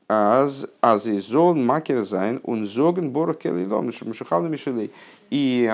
аз 0.10 0.68
азизол 0.82 1.56
макер 1.56 2.00
зайн 2.00 2.42
он 2.44 2.66
зоген 2.66 3.12
борох 3.12 3.38
келилом 3.38 3.86
мишелей. 3.86 4.92
И 5.30 5.74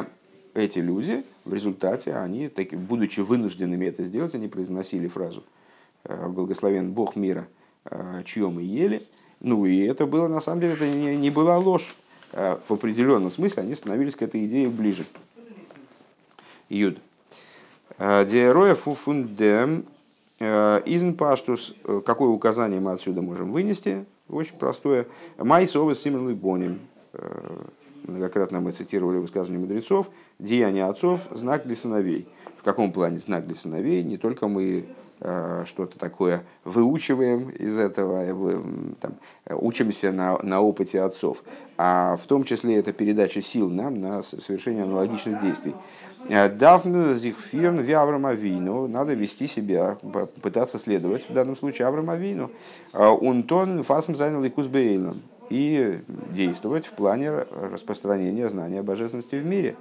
эти 0.57 0.79
люди 0.79 1.23
в 1.45 1.53
результате, 1.53 2.15
они, 2.15 2.49
таки, 2.49 2.75
будучи 2.75 3.19
вынужденными 3.19 3.85
это 3.85 4.03
сделать, 4.03 4.33
они 4.35 4.47
произносили 4.47 5.07
фразу 5.07 5.43
«Э, 6.03 6.27
«Благословен 6.27 6.91
Бог 6.91 7.15
мира, 7.15 7.47
э, 7.85 8.23
чьем 8.25 8.55
мы 8.55 8.63
ели». 8.63 9.03
Ну 9.39 9.65
и 9.65 9.79
это 9.81 10.07
было, 10.07 10.27
на 10.27 10.41
самом 10.41 10.61
деле, 10.61 10.73
это 10.73 10.87
не, 10.87 11.15
не 11.15 11.29
была 11.29 11.57
ложь. 11.57 11.95
Э, 12.31 12.57
в 12.67 12.73
определенном 12.73 13.29
смысле 13.29 13.63
они 13.63 13.75
становились 13.75 14.15
к 14.15 14.21
этой 14.23 14.45
идее 14.45 14.67
ближе. 14.69 15.05
Юд. 16.69 16.97
Диароя 17.97 18.75
фуфундем 18.75 19.85
изн 20.39 21.13
паштус. 21.13 21.73
Какое 22.05 22.29
указание 22.29 22.79
мы 22.79 22.91
отсюда 22.91 23.21
можем 23.21 23.51
вынести? 23.51 24.05
Очень 24.29 24.57
простое. 24.57 25.07
Май 25.37 25.65
совы 25.65 25.95
симон 25.95 26.35
боним 26.35 26.79
многократно 28.03 28.59
мы 28.59 28.71
цитировали 28.71 29.17
высказывания 29.17 29.59
мудрецов, 29.59 30.09
деяния 30.39 30.85
отцов– 30.85 31.21
знак 31.31 31.65
для 31.65 31.75
сыновей. 31.75 32.27
В 32.57 32.63
каком 32.63 32.91
плане 32.91 33.17
знак 33.17 33.47
для 33.47 33.55
сыновей? 33.55 34.03
Не 34.03 34.17
только 34.17 34.47
мы 34.47 34.85
э, 35.19 35.63
что-то 35.65 35.97
такое 35.97 36.43
выучиваем 36.63 37.49
из 37.49 37.77
этого, 37.77 38.23
э, 38.23 38.61
там, 38.99 39.13
учимся 39.49 40.11
на, 40.11 40.37
на 40.43 40.61
опыте 40.61 41.01
отцов, 41.01 41.43
а 41.77 42.17
в 42.17 42.25
том 42.25 42.43
числе 42.43 42.75
это 42.75 42.93
передача 42.93 43.41
сил 43.41 43.69
нам 43.69 44.01
на 44.01 44.23
совершение 44.23 44.83
аналогичных 44.83 45.41
действий. 45.41 45.75
Э, 46.29 46.49
Дафн 46.49 47.13
зихфирн 47.13 47.79
ви 47.79 47.93
Авраамовину, 47.93 48.87
надо 48.87 49.13
вести 49.13 49.47
себя, 49.47 49.97
пытаться 50.41 50.77
следовать, 50.77 51.29
в 51.29 51.33
данном 51.33 51.55
случае 51.55 51.87
Авраамовину. 51.87 52.51
Унтон 52.93 53.83
фасм 53.83 54.15
занял 54.15 54.43
и 54.43 54.49
кузбейлом 54.49 55.21
и 55.49 55.99
действовать 56.07 56.85
в 56.85 56.91
плане 56.91 57.31
распространения 57.31 58.49
знания 58.49 58.81
божественности 58.81 59.35
в 59.35 59.45
мире. 59.45 59.75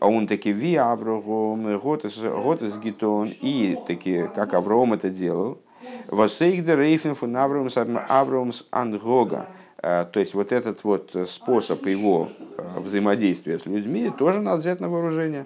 А 0.00 0.08
он 0.08 0.26
таки 0.26 0.52
ви 0.52 0.76
Аврогом, 0.76 1.78
Готес 1.78 2.78
Гитон, 2.78 3.30
и 3.40 3.78
таки, 3.86 4.24
как 4.34 4.54
Авром 4.54 4.92
это 4.92 5.10
делал, 5.10 5.58
Восейгдер 6.08 6.78
Рейфен 6.78 7.14
фун 7.14 7.36
Авромс 7.36 8.66
Ангога. 8.70 9.46
А, 9.86 10.04
то 10.04 10.18
есть 10.18 10.34
вот 10.34 10.50
этот 10.50 10.82
вот 10.82 11.14
способ 11.28 11.86
его 11.86 12.28
а, 12.56 12.80
взаимодействия 12.80 13.58
с 13.58 13.66
людьми 13.66 14.10
тоже 14.18 14.40
надо 14.40 14.62
взять 14.62 14.80
на 14.80 14.88
вооружение. 14.88 15.44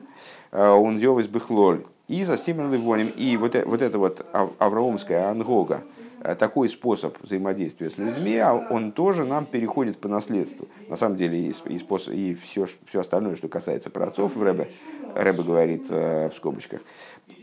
А, 0.53 0.75
он 0.75 0.99
делал 0.99 1.19
из 1.19 1.27
бихлоль. 1.27 1.85
И 2.07 2.25
за 2.25 2.37
Стимен 2.37 2.73
Ливоним. 2.73 3.09
И 3.17 3.37
вот, 3.37 3.55
э, 3.55 3.65
вот 3.67 3.83
это 3.83 3.99
вот 3.99 4.25
авраамская 4.59 5.29
ангога, 5.29 5.83
Э, 5.83 5.98
такой 6.35 6.69
способ 6.69 7.17
взаимодействия 7.23 7.91
с 7.91 7.97
людьми, 7.97 8.37
а 8.37 8.55
он 8.55 8.93
тоже 8.93 9.25
нам 9.25 9.47
переходит 9.47 9.99
по 9.99 10.09
наследству. 10.09 10.69
На 10.89 10.97
самом 10.97 11.17
деле 11.17 11.41
и, 11.49 11.53
способ, 11.53 12.13
и 12.13 12.35
все, 12.35 12.67
все 12.87 13.01
остальное, 13.01 13.37
что 13.37 13.49
касается 13.49 13.91
праотцов, 13.91 14.37
Рэбе, 14.37 14.71
Рэбе 15.15 15.43
говорит 15.43 15.87
э, 15.89 16.29
в 16.31 16.37
скобочках. 16.37 16.81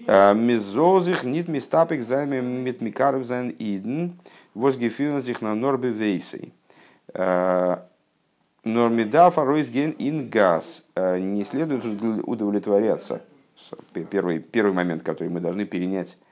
«Э, 0.08 0.34
Мизозих 0.34 1.24
нит 1.24 1.48
мистапик 1.48 2.04
займе 2.04 2.42
митмикаров 2.42 3.26
зайн 3.26 3.56
иден, 3.58 4.20
возгефилнзих 4.54 5.42
на 5.42 5.56
норбе 5.56 5.90
вейсей. 5.90 6.54
Нормидафа 8.64 9.46
ройсген 9.46 9.96
ин 10.00 10.28
газ. 10.28 10.84
Не 10.96 11.44
следует 11.46 11.86
удовлетворяться. 12.26 13.22
Первый, 14.10 14.40
первый 14.40 14.74
момент, 14.74 15.04
который 15.04 15.30
мы 15.30 15.40
должны 15.40 15.66
перенять 15.66 16.18
Э, 16.18 16.25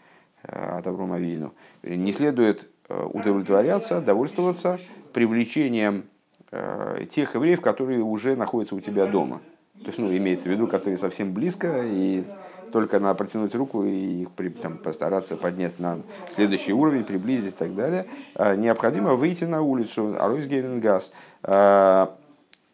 от 0.44 0.86
Аврома 0.86 1.18
Вину, 1.20 1.54
не 1.84 2.12
следует 2.12 2.68
э, 2.90 3.04
удовлетворяться, 3.12 4.02
довольствоваться 4.02 4.80
привлечением 5.14 6.04
э, 6.52 7.06
тех 7.10 7.36
евреев, 7.36 7.62
которые 7.62 8.02
уже 8.02 8.36
находятся 8.36 8.76
у 8.76 8.80
тебя 8.80 9.06
дома. 9.06 9.42
То 9.80 9.88
есть, 9.88 10.00
ну, 10.00 10.16
имеется 10.16 10.50
в 10.50 10.52
виду, 10.52 10.68
которые 10.68 10.98
совсем 10.98 11.34
близко, 11.34 11.82
и 11.84 12.24
только 12.72 13.00
надо 13.00 13.16
протянуть 13.16 13.56
руку 13.56 13.84
и 13.84 14.24
их 14.24 14.30
там, 14.62 14.78
постараться 14.78 15.38
поднять 15.38 15.80
на 15.80 16.00
следующий 16.30 16.74
уровень, 16.74 17.04
приблизить 17.04 17.54
и 17.54 17.58
так 17.58 17.76
далее. 17.76 18.06
Необходимо 18.38 19.16
выйти 19.16 19.44
на 19.44 19.62
улицу, 19.62 20.16
аройс 20.20 20.48
газ. 20.80 21.12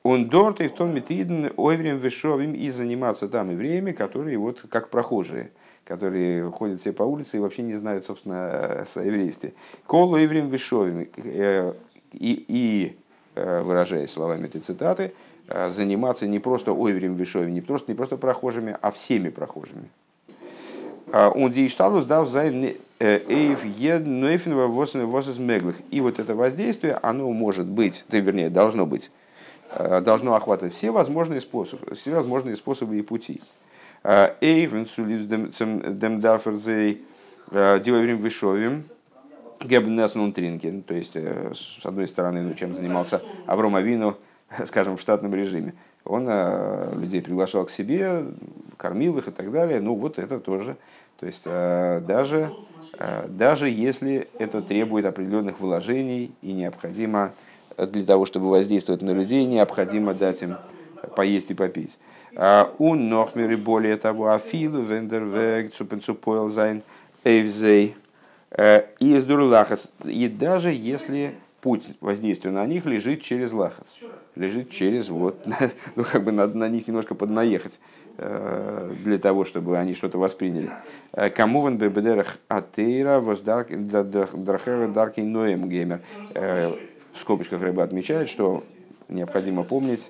Он 0.03 0.29
дорт 0.29 0.61
и 0.61 0.67
в 0.67 0.73
том 0.73 0.93
метиден 0.93 1.51
ойврем 1.57 1.97
вешовим 1.97 2.53
и 2.53 2.69
заниматься 2.69 3.27
там 3.27 3.51
и 3.51 3.55
время, 3.55 3.93
которые 3.93 4.37
вот 4.37 4.65
как 4.69 4.89
прохожие 4.89 5.51
которые 5.89 6.49
ходят 6.51 6.79
все 6.79 6.93
по 6.93 7.03
улице 7.03 7.37
и 7.37 7.39
вообще 7.39 7.63
не 7.63 7.73
знают, 7.75 8.05
собственно, 8.05 8.85
о 8.95 9.01
еврействе. 9.03 9.53
Кол 9.85 10.13
ойврем 10.13 10.49
вешовим. 10.49 11.09
И, 12.13 12.45
и 12.47 12.95
выражаясь 13.35 14.11
словами 14.11 14.45
этой 14.45 14.61
цитаты, 14.61 15.13
заниматься 15.47 16.27
не 16.27 16.39
просто 16.39 16.71
ойврем 16.73 17.15
вешовим, 17.15 17.53
не 17.53 17.61
просто, 17.61 17.91
не 17.91 17.95
просто 17.95 18.17
прохожими, 18.17 18.77
а 18.81 18.91
всеми 18.91 19.29
прохожими. 19.29 19.89
Он 21.11 21.51
дишталус 21.51 22.05
дав 22.05 22.29
зайн. 22.29 22.75
И 25.91 26.01
вот 26.01 26.19
это 26.19 26.35
воздействие, 26.35 26.99
оно 27.01 27.31
может 27.31 27.67
быть, 27.67 28.05
вернее, 28.11 28.49
должно 28.49 28.85
быть 28.85 29.11
Э, 29.71 30.01
должно 30.01 30.33
охватывать 30.33 30.73
все 30.73 30.89
возможные 30.89 31.39
способы, 31.39 31.93
все 31.93 32.11
возможные 32.15 32.55
способы 32.55 32.97
и 32.97 33.01
пути. 33.03 33.41
Э, 34.03 34.33
Эйвен 34.39 34.87
дем 35.99 36.21
дарферзей 36.21 37.01
э, 37.51 37.79
дилаврим 37.83 38.17
вишовим 38.17 38.83
гебнес 39.61 40.15
нунтринген. 40.15 40.83
То 40.83 40.93
есть, 40.93 41.15
с 41.15 41.85
одной 41.85 42.07
стороны, 42.07 42.41
ну, 42.41 42.53
чем 42.53 42.75
занимался 42.75 43.21
Авром 43.45 43.75
Авину, 43.75 44.17
скажем, 44.65 44.95
в 44.95 45.01
штатном 45.01 45.35
режиме. 45.35 45.73
Он 46.05 46.27
людей 46.97 47.21
приглашал 47.21 47.65
к 47.65 47.69
себе, 47.69 48.23
кормил 48.77 49.17
их 49.17 49.27
и 49.27 49.31
так 49.31 49.51
далее. 49.51 49.81
Ну, 49.81 49.95
вот 49.95 50.17
это 50.17 50.39
тоже. 50.39 50.77
То 51.19 51.25
есть, 51.27 51.43
даже, 51.43 52.51
даже 53.27 53.69
если 53.69 54.27
это 54.39 54.61
требует 54.61 55.05
определенных 55.05 55.59
вложений 55.59 56.31
и 56.41 56.53
необходимо 56.53 57.33
для 57.77 58.05
того, 58.05 58.25
чтобы 58.25 58.49
воздействовать 58.49 59.01
на 59.01 59.11
людей, 59.11 59.45
необходимо 59.45 60.13
дать 60.13 60.41
им 60.41 60.55
поесть 61.15 61.51
и 61.51 61.53
попить. 61.53 61.97
А 62.35 62.73
у 62.77 62.95
Нохмери 62.95 63.55
более 63.55 63.97
того, 63.97 64.31
Афилу, 64.31 64.81
Вендервег, 64.81 65.73
Цупенцупойл, 65.73 66.49
Зайн, 66.49 66.83
Эйвзей, 67.23 67.95
э, 68.51 68.85
из 68.99 69.23
Дурлахас. 69.23 69.91
И 70.03 70.27
даже 70.27 70.71
если 70.71 71.35
путь 71.61 71.85
воздействия 72.01 72.51
на 72.51 72.65
них 72.65 72.85
лежит 72.85 73.21
через 73.21 73.51
лахас, 73.51 73.97
лежит 74.35 74.69
через 74.69 75.09
вот, 75.09 75.45
ну 75.95 76.03
как 76.03 76.23
бы 76.23 76.31
надо 76.31 76.57
на 76.57 76.69
них 76.69 76.87
немножко 76.87 77.15
поднаехать 77.15 77.79
э, 78.17 78.93
для 79.03 79.17
того, 79.17 79.45
чтобы 79.45 79.77
они 79.77 79.93
что-то 79.93 80.17
восприняли. 80.17 80.71
Э, 81.11 81.29
кому 81.29 81.61
ван 81.61 81.77
бебедерах 81.77 82.37
атеира 82.47 83.19
воздарк 83.19 83.69
дарки 83.71 85.21
ноем 85.21 85.67
геймер. 85.67 86.01
В 86.33 87.21
скобочках 87.21 87.61
рыба 87.61 87.83
отмечает, 87.83 88.29
что 88.29 88.63
необходимо 89.09 89.63
помнить, 89.63 90.09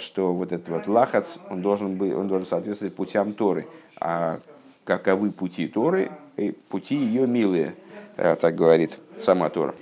что 0.00 0.32
вот 0.32 0.52
этот 0.52 0.68
вот 0.68 0.86
лахац, 0.86 1.36
он 1.50 1.62
должен, 1.62 1.96
быть, 1.96 2.12
он 2.12 2.28
должен 2.28 2.46
соответствовать 2.46 2.94
путям 2.94 3.32
Торы. 3.32 3.66
А 4.00 4.38
каковы 4.84 5.30
пути 5.30 5.68
Торы? 5.68 6.10
И 6.36 6.52
пути 6.52 6.96
ее 6.96 7.26
милые, 7.26 7.74
э, 8.16 8.36
так 8.36 8.54
говорит 8.54 8.98
сама 9.16 9.48
Тора. 9.50 9.74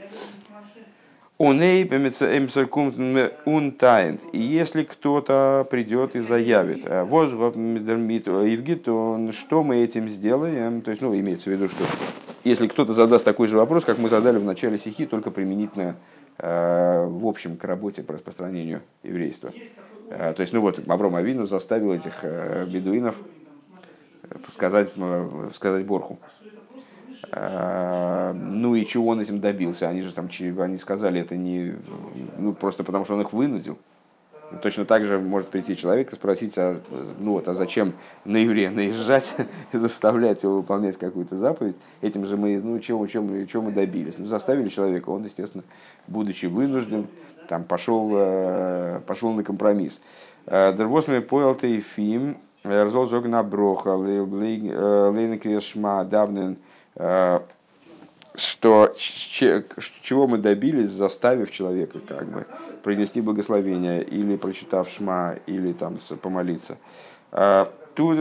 И 4.33 4.41
если 4.41 4.83
кто-то 4.83 5.67
придет 5.71 6.15
и 6.17 6.21
заявит, 6.21 6.85
«Э, 6.85 7.07
Евгит, 7.07 8.83
что 9.35 9.63
мы 9.63 9.77
этим 9.77 10.09
сделаем? 10.09 10.83
То 10.83 10.91
есть, 10.91 11.03
ну, 11.03 11.15
имеется 11.15 11.51
в 11.51 11.53
виду, 11.53 11.69
что 11.69 11.85
если 12.45 12.67
кто-то 12.67 12.93
задаст 12.93 13.25
такой 13.25 13.49
же 13.49 13.57
вопрос, 13.57 13.85
как 13.85 13.99
мы 13.99 14.09
задали 14.09 14.39
в 14.39 14.45
начале 14.45 14.77
стихи, 14.77 15.07
только 15.07 15.31
применительно 15.31 15.97
Э, 16.30 16.30
в 16.39 17.27
общем 17.27 17.57
к 17.57 17.65
работе 17.65 18.03
по 18.03 18.15
распространению 18.15 18.83
еврейства. 19.03 19.53
Э, 20.11 20.33
то 20.35 20.43
есть, 20.43 20.53
ну 20.53 20.61
вот, 20.61 20.81
Авром 20.89 21.15
Авину 21.15 21.47
заставил 21.47 21.93
этих 21.93 22.21
э, 22.23 22.67
бедуинов 22.67 23.17
сказать, 24.53 24.91
сказать 25.55 25.85
Борху. 25.87 26.19
Ну 27.33 28.75
и 28.75 28.87
чего 28.87 29.09
он 29.09 29.21
этим 29.21 29.41
добился? 29.41 29.89
Они 29.89 30.03
же 30.03 30.13
там, 30.13 30.29
они 30.59 30.79
сказали 30.79 31.21
это 31.21 31.37
не 31.37 31.75
ну, 32.39 32.53
просто 32.53 32.83
потому, 32.85 33.05
что 33.05 33.15
он 33.15 33.21
их 33.21 33.33
вынудил. 33.33 33.79
Точно 34.63 34.85
так 34.85 35.05
же 35.05 35.19
может 35.19 35.49
прийти 35.49 35.77
человек 35.77 36.13
и 36.13 36.17
спросить, 36.17 36.59
а, 36.59 36.81
ну 37.19 37.33
вот, 37.33 37.47
а 37.47 37.55
зачем 37.55 37.93
на 38.25 38.37
еврея 38.39 38.71
наезжать 38.71 39.33
заставлять 39.73 40.43
его 40.43 40.57
выполнять 40.57 40.97
какую-то 40.99 41.37
заповедь. 41.37 41.77
Этим 42.01 42.27
же 42.27 42.37
мы, 42.37 42.61
ну, 42.61 42.79
чего, 42.81 43.07
чего, 43.07 43.45
чего 43.47 43.63
мы 43.63 43.73
добились? 43.73 44.15
Ну, 44.19 44.27
заставили 44.27 44.69
человека, 44.69 45.11
он, 45.11 45.25
естественно, 45.25 45.63
будучи 46.09 46.47
вынужден, 46.47 47.07
там, 47.49 47.65
пошел, 47.65 48.11
э, 48.15 49.01
пошел 49.07 49.33
на 49.33 49.45
компромисс. 49.45 50.01
Э, 50.47 50.75
Дервосме 50.77 51.21
поел 51.21 51.55
тейфим, 51.55 52.39
разол 52.65 53.09
зогна 53.09 53.43
броха, 53.43 53.95
лейна 53.95 55.39
крешма 55.39 56.05
давнен, 56.05 56.57
э, 56.97 57.41
что 58.35 58.95
чего 60.03 60.27
мы 60.27 60.39
добились, 60.39 60.91
заставив 60.91 61.51
человека 61.51 61.99
как 62.01 62.29
бы 62.29 62.47
произнести 62.83 63.21
благословение 63.21 64.03
или 64.03 64.37
прочитав 64.37 64.89
шма 64.89 65.37
или 65.47 65.73
там 65.73 65.99
помолиться. 66.23 66.79
А, 67.33 67.73
тут 67.95 68.19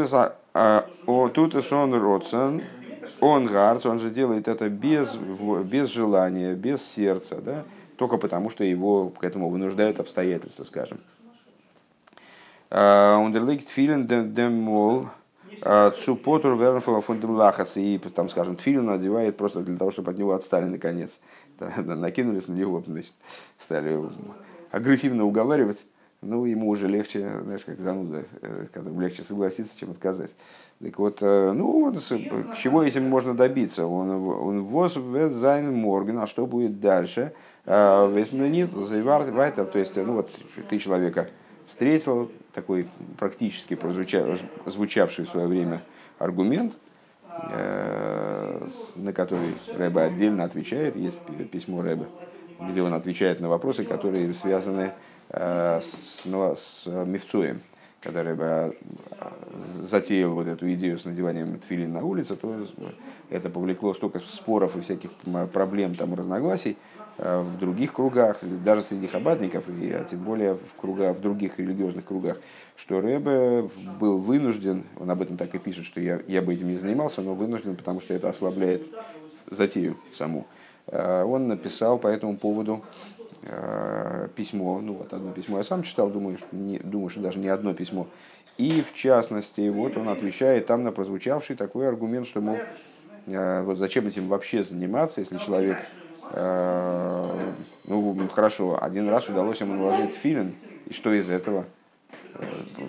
а, 0.54 0.86
он 1.06 1.94
родсен, 1.94 2.64
он 3.22 3.46
гарц, 3.48 3.86
он 3.86 4.00
же 4.00 4.10
делает 4.10 4.48
это 4.48 4.70
без, 4.70 5.16
без 5.16 5.90
желания, 5.90 6.54
без 6.54 6.82
сердца, 6.84 7.40
да? 7.42 7.64
только 7.96 8.18
потому, 8.18 8.50
что 8.50 8.64
его 8.64 9.10
к 9.10 9.24
этому 9.24 9.50
вынуждают 9.50 10.00
обстоятельства, 10.00 10.64
скажем. 10.64 11.00
Он 12.72 13.34
лegt 13.48 13.70
vielen 13.70 14.08
Mol 15.64 15.92
Цупотур 16.04 16.56
Вернфола 16.56 17.02
Фундемлахас. 17.02 17.78
И 17.78 17.98
там, 17.98 18.30
скажем, 18.30 18.56
тфилин 18.56 18.86
надевает 18.86 19.38
просто 19.38 19.62
для 19.62 19.78
того, 19.78 19.92
чтобы 19.92 20.12
от 20.12 20.18
него 20.18 20.34
отстали 20.34 20.66
наконец. 20.66 21.20
Накинулись 21.60 22.48
на 22.48 22.54
него, 22.54 22.82
значит, 22.86 23.14
стали 23.60 24.00
агрессивно 24.72 25.26
уговаривать. 25.26 25.86
Ну, 26.22 26.44
ему 26.44 26.68
уже 26.68 26.90
легче, 26.90 27.32
знаешь, 27.44 27.62
как 27.66 27.80
зануда, 27.80 28.26
э, 28.42 28.66
которому 28.74 29.00
легче 29.00 29.24
согласиться, 29.24 29.78
чем 29.80 29.92
отказать. 29.92 30.32
Так 30.84 31.00
вот, 31.00 31.20
э, 31.22 31.54
ну, 31.54 31.84
он, 31.84 31.96
к 31.96 32.58
чего 32.58 32.84
этим 32.84 33.06
можно 33.06 33.34
добиться? 33.34 33.86
Он, 33.86 34.10
он 34.10 34.64
воз 34.64 34.96
зайн 34.96 35.74
морген, 35.74 36.20
а 36.20 36.28
что 36.28 36.46
будет 36.46 36.82
дальше? 36.82 37.32
Э, 37.66 38.12
Весьменит, 38.14 38.74
вайтер, 38.74 39.66
то 39.66 39.80
есть, 39.80 39.96
ну 39.96 40.16
вот, 40.16 40.30
ты 40.70 40.78
человека 40.78 41.30
встретил, 41.70 42.32
такой 42.54 42.88
практически 43.18 43.78
звучавший 44.66 45.26
в 45.26 45.30
свое 45.30 45.48
время 45.48 45.82
аргумент, 46.18 46.74
на 48.96 49.14
который 49.14 49.56
Рэба 49.78 50.04
отдельно 50.04 50.44
отвечает, 50.44 50.98
есть 50.98 51.22
письмо 51.52 51.82
Рэба, 51.82 52.08
где 52.60 52.82
он 52.82 52.94
отвечает 52.94 53.40
на 53.40 53.48
вопросы, 53.48 53.86
которые 53.86 54.34
связаны 54.34 54.92
Э, 55.32 55.80
с, 55.80 56.22
ну, 56.26 56.56
с 56.56 56.88
Мифцуем, 56.88 57.62
который 58.02 58.34
бы 58.34 58.76
затеял 59.80 60.34
вот 60.34 60.48
эту 60.48 60.72
идею 60.74 60.98
с 60.98 61.06
надеванием 61.06 61.60
тфилин 61.60 61.94
на 61.94 62.04
улице, 62.04 62.36
то 62.36 62.68
это 63.30 63.50
повлекло 63.50 63.94
столько 63.94 64.20
споров 64.20 64.76
и 64.76 64.82
всяких 64.82 65.12
проблем, 65.54 65.94
там, 65.94 66.16
разногласий 66.16 66.72
э, 66.72 67.09
в 67.20 67.58
других 67.60 67.94
кругах, 67.94 68.38
даже 68.64 68.82
среди 68.84 69.08
хабадников, 69.08 69.70
и 69.70 69.92
а 69.92 70.04
тем 70.06 70.20
более 70.20 70.56
в, 70.56 70.80
кругах, 70.80 71.18
в 71.18 71.22
других 71.22 71.60
религиозных 71.60 72.06
кругах, 72.06 72.38
что 72.76 73.02
Рэбе 73.02 73.70
был 74.00 74.20
вынужден, 74.20 74.86
он 74.98 75.12
об 75.12 75.22
этом 75.22 75.36
так 75.36 75.54
и 75.54 75.60
пишет, 75.60 75.86
что 75.86 76.00
я, 76.00 76.22
я 76.28 76.42
бы 76.42 76.54
этим 76.54 76.70
не 76.70 76.76
занимался, 76.76 77.22
но 77.22 77.36
вынужден, 77.36 77.76
потому 77.76 78.00
что 78.00 78.14
это 78.14 78.30
ослабляет 78.30 78.84
затею 79.50 79.98
саму. 80.14 80.48
Э, 80.88 81.24
он 81.24 81.48
написал 81.48 81.98
по 81.98 82.08
этому 82.08 82.38
поводу 82.38 82.84
Э, 83.42 84.28
письмо, 84.36 84.82
ну 84.82 84.94
вот 84.94 85.14
одно 85.14 85.32
письмо 85.32 85.58
я 85.58 85.64
сам 85.64 85.84
читал, 85.84 86.10
думаю, 86.10 86.38
что, 86.38 86.54
не, 86.54 86.78
думаю, 86.80 87.10
что 87.10 87.22
даже 87.22 87.40
не 87.40 87.48
одно 87.48 87.74
письмо. 87.74 88.08
И 88.58 88.82
в 88.82 88.94
частности, 88.94 89.70
вот 89.70 89.96
он 89.96 90.10
отвечает 90.10 90.66
там 90.66 90.84
на 90.84 90.92
прозвучавший 90.92 91.56
такой 91.56 91.88
аргумент, 91.88 92.28
что, 92.28 92.42
мол, 92.42 92.58
э, 93.28 93.64
вот 93.64 93.78
зачем 93.78 94.08
этим 94.08 94.28
вообще 94.28 94.64
заниматься, 94.64 95.22
если 95.22 95.38
человек, 95.38 95.78
э, 95.78 96.09
ну 96.34 98.28
хорошо, 98.32 98.78
один 98.82 99.10
раз 99.10 99.28
удалось 99.30 99.62
ему 99.62 99.76
наложить 99.76 100.16
филин, 100.16 100.54
и 100.88 100.94
что 100.94 101.14
из 101.14 101.30
этого? 101.30 101.66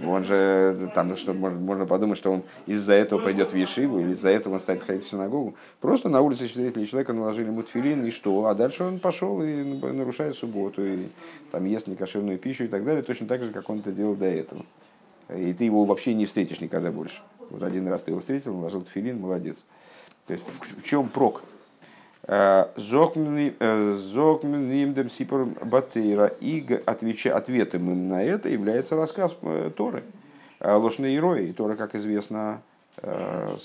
Он 0.07 0.23
же, 0.23 0.91
там, 0.95 1.17
что 1.17 1.33
можно, 1.33 1.59
можно 1.59 1.87
подумать, 1.87 2.19
что 2.19 2.31
он 2.31 2.43
из-за 2.67 2.93
этого 2.93 3.21
пойдет 3.21 3.53
в 3.53 3.57
Ешиву, 3.57 3.99
или 3.99 4.13
из-за 4.13 4.29
этого 4.29 4.55
он 4.55 4.61
станет 4.61 4.83
ходить 4.85 5.05
в 5.05 5.11
синагогу. 5.11 5.55
Просто 5.81 6.09
на 6.09 6.21
улице 6.21 6.47
встретили 6.47 6.85
человека, 6.85 7.13
наложили 7.13 7.47
ему 7.47 7.63
тфилин, 7.63 8.05
и 8.05 8.11
что? 8.11 8.47
А 8.47 8.55
дальше 8.55 8.85
он 8.85 9.01
пошел 9.01 9.43
и 9.43 9.65
нарушает 9.65 10.37
субботу, 10.37 10.85
и 10.85 11.09
там 11.51 11.65
ест 11.65 11.89
некошерную 11.89 12.39
пищу 12.39 12.65
и 12.65 12.69
так 12.69 12.85
далее, 12.85 13.03
точно 13.03 13.27
так 13.27 13.43
же, 13.43 13.51
как 13.51 13.69
он 13.71 13.81
это 13.81 13.91
делал 13.91 14.15
до 14.15 14.27
этого. 14.27 14.65
И 15.35 15.53
ты 15.53 15.65
его 15.65 15.85
вообще 15.85 16.15
не 16.15 16.27
встретишь 16.27 16.61
никогда 16.61 16.93
больше. 16.93 17.21
Вот 17.51 17.63
один 17.63 17.89
раз 17.89 18.03
ты 18.03 18.13
его 18.13 18.21
встретил, 18.21 18.55
наложил 18.55 18.83
тфилин, 18.83 19.19
молодец. 19.21 19.65
То 20.27 20.35
есть 20.35 20.45
в 20.61 20.83
чем 20.85 21.09
прок? 21.09 21.43
Э, 22.25 22.67
Зокмнимдем 22.77 25.11
сипор 25.11 25.47
батейра. 25.47 26.27
И 26.41 26.67
ответом 27.29 27.91
им 27.91 28.09
на 28.09 28.23
это 28.23 28.49
является 28.49 28.97
рассказ 28.97 29.37
э, 29.43 29.71
Торы. 29.77 30.05
Ложные 30.63 31.17
герои. 31.17 31.47
И 31.47 31.53
Тора, 31.53 31.75
как 31.75 31.95
известно, 31.95 32.61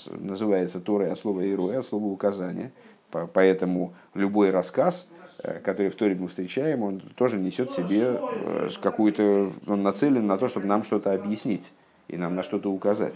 называется 0.08 0.80
Торой 0.80 1.12
от 1.12 1.18
слова 1.18 1.42
героя, 1.42 1.80
от 1.80 1.86
слова 1.86 2.06
указания. 2.06 2.72
Поэтому 3.10 3.92
любой 4.14 4.50
рассказ, 4.50 5.06
который 5.62 5.90
в 5.90 5.94
Торе 5.94 6.14
мы 6.14 6.28
встречаем, 6.28 6.82
он 6.82 7.00
тоже 7.00 7.36
несет 7.36 7.70
в 7.70 7.76
себе 7.76 8.18
какую-то, 8.80 9.50
он 9.66 9.82
нацелен 9.82 10.26
на 10.26 10.38
то, 10.38 10.48
чтобы 10.48 10.68
нам 10.68 10.84
что-то 10.84 11.12
объяснить 11.12 11.70
и 12.08 12.16
нам 12.16 12.34
на 12.34 12.42
что-то 12.42 12.70
указать. 12.70 13.14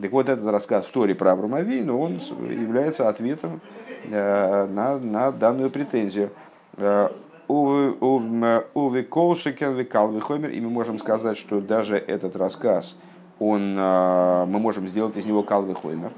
Так 0.00 0.12
вот, 0.12 0.28
этот 0.28 0.46
рассказ 0.46 0.86
в 0.86 0.92
Торе 0.92 1.14
про 1.14 1.32
Авромавейну, 1.32 1.98
он 1.98 2.14
является 2.50 3.08
ответом 3.08 3.60
э, 4.04 4.66
на, 4.66 4.98
на 4.98 5.30
данную 5.30 5.70
претензию. 5.70 6.30
Э, 6.76 7.08
Уве 7.48 9.02
Колшикен, 9.02 9.74
Викалвихомер, 9.76 10.50
и 10.50 10.60
мы 10.60 10.70
можем 10.70 10.98
сказать, 11.00 11.36
что 11.36 11.60
даже 11.60 11.96
этот 11.96 12.36
рассказ, 12.36 12.96
он, 13.38 13.76
э, 13.76 14.44
мы 14.46 14.58
можем 14.58 14.88
сделать 14.88 15.16
из 15.16 15.26
него 15.26 15.42
Калвихомер. 15.42 16.10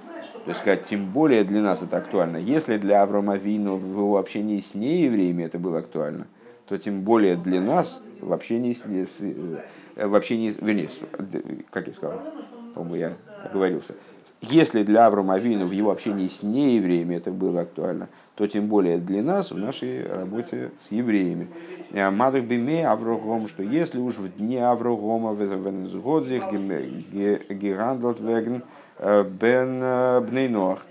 То 0.45 0.49
есть 0.51 0.61
сказать, 0.61 0.83
тем 0.85 1.07
более 1.11 1.43
для 1.45 1.62
нас 1.62 1.83
это 1.83 1.97
актуально. 1.97 2.37
Если 2.37 2.76
для 2.76 3.03
Авраама 3.03 3.37
Вину 3.37 3.76
в 3.76 3.87
его 3.87 4.18
общении 4.18 4.61
с 4.61 4.74
неевреями 4.74 5.45
это 5.45 5.59
было 5.59 5.78
актуально, 5.78 6.26
то 6.68 6.76
тем 6.78 7.03
более 7.03 7.37
для 7.37 7.61
нас 7.61 8.01
в 8.20 8.33
общении 8.33 8.72
с, 8.72 9.18
в 9.97 10.14
общении, 10.14 10.55
вернее, 10.61 10.89
как 11.70 11.87
я 11.87 11.93
сказал, 11.95 12.20
по-моему, 12.74 12.97
я 12.97 13.12
оговорился. 13.45 13.95
Если 14.43 14.82
для 14.82 15.07
Авраама 15.07 15.34
Авину 15.34 15.66
в 15.66 15.70
его 15.70 15.93
общении 15.93 16.26
с 16.26 16.43
неевреями 16.43 17.14
это 17.14 17.30
было 17.30 17.61
актуально, 17.61 18.09
то 18.34 18.45
тем 18.49 18.66
более 18.66 18.99
для 18.99 19.22
нас 19.22 19.53
в 19.53 19.57
нашей 19.57 20.05
работе 20.05 20.72
с 20.80 20.90
евреями. 20.90 21.47
Э, 21.93 22.11
Мадах 22.11 22.43
биме 22.43 22.84
Аврогом, 22.84 23.47
что 23.47 23.62
если 23.62 24.01
уж 24.01 24.16
в 24.16 24.36
дне 24.36 24.66
Аврогома 24.66 25.32
в 25.32 25.40
Венесгодзих 25.40 26.43
гигандлот 27.51 28.18
веген 28.18 28.62
э, 28.99 29.22
бен 29.22 29.80
э, 29.80 30.20
бнейнох, 30.22 30.84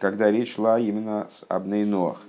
когда 0.00 0.28
речь 0.30 0.56
шла 0.56 0.80
именно 0.80 1.28
об 1.48 1.66
бнейнох, 1.66 2.20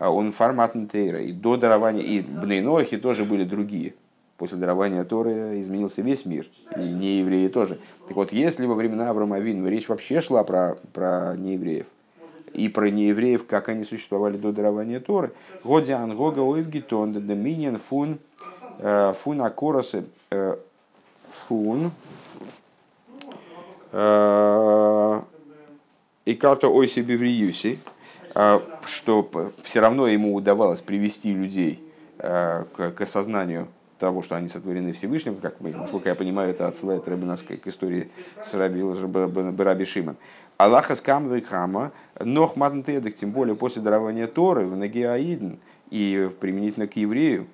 он 0.00 0.32
формат 0.32 0.74
Тейра, 0.90 1.22
и 1.22 1.32
до 1.32 1.56
дарования, 1.56 2.02
и 2.02 2.22
бнейнохи 2.22 2.98
тоже 2.98 3.24
были 3.24 3.44
другие, 3.44 3.94
После 4.38 4.56
дарования 4.56 5.02
Торы 5.02 5.60
изменился 5.60 6.00
весь 6.00 6.24
мир, 6.24 6.46
и 6.76 6.80
не 6.80 7.18
евреи 7.18 7.48
тоже. 7.48 7.80
Так 8.06 8.16
вот, 8.16 8.32
если 8.32 8.66
во 8.66 8.74
времена 8.74 9.10
Авраама 9.10 9.40
Вин 9.40 9.66
речь 9.66 9.88
вообще 9.88 10.20
шла 10.20 10.44
про, 10.44 10.78
про 10.92 11.34
неевреев, 11.36 11.86
и 12.54 12.68
про 12.68 12.88
неевреев, 12.88 13.46
как 13.48 13.68
они 13.68 13.82
существовали 13.82 14.36
до 14.36 14.52
дарования 14.52 15.00
Торы, 15.00 15.32
Годиан 15.64 16.16
Гога 16.16 16.38
Ойвгитон, 16.38 17.14
Доминиан 17.14 17.80
Фун, 17.80 18.20
э, 18.78 19.12
Фун 19.18 19.42
Акоросы, 19.42 20.04
э, 20.30 20.56
Фун, 21.32 21.90
э, 23.90 25.20
и 26.26 26.34
карта 26.34 26.68
Ойси 26.68 27.00
Бевриюси, 27.00 27.80
что 28.84 29.28
все 29.62 29.80
равно 29.80 30.06
ему 30.06 30.32
удавалось 30.34 30.82
привести 30.82 31.32
людей 31.32 31.82
к 32.18 33.00
осознанию 33.00 33.68
того, 33.98 34.22
что 34.22 34.36
они 34.36 34.48
сотворены 34.48 34.92
Всевышним, 34.92 35.36
как 35.36 35.60
мы, 35.60 35.70
насколько 35.70 36.08
я 36.08 36.14
понимаю, 36.14 36.50
это 36.50 36.66
отсылает 36.66 37.06
нас 37.06 37.42
к 37.42 37.66
истории 37.66 38.10
с 38.42 38.54
Раби, 38.54 38.82
Раби 39.58 39.84
Шимон. 39.84 40.16
Аллаха 40.56 40.96
скам 40.96 41.40
хама, 41.42 41.92
нох 42.20 42.56
матнтедек, 42.56 43.14
тем 43.14 43.30
более 43.30 43.54
после 43.54 43.82
дарования 43.82 44.26
Торы, 44.26 44.66
в 44.66 44.76
Нагиаидн, 44.76 45.56
и 45.90 46.30
применительно 46.40 46.86
к 46.86 46.96
еврею, 46.96 47.46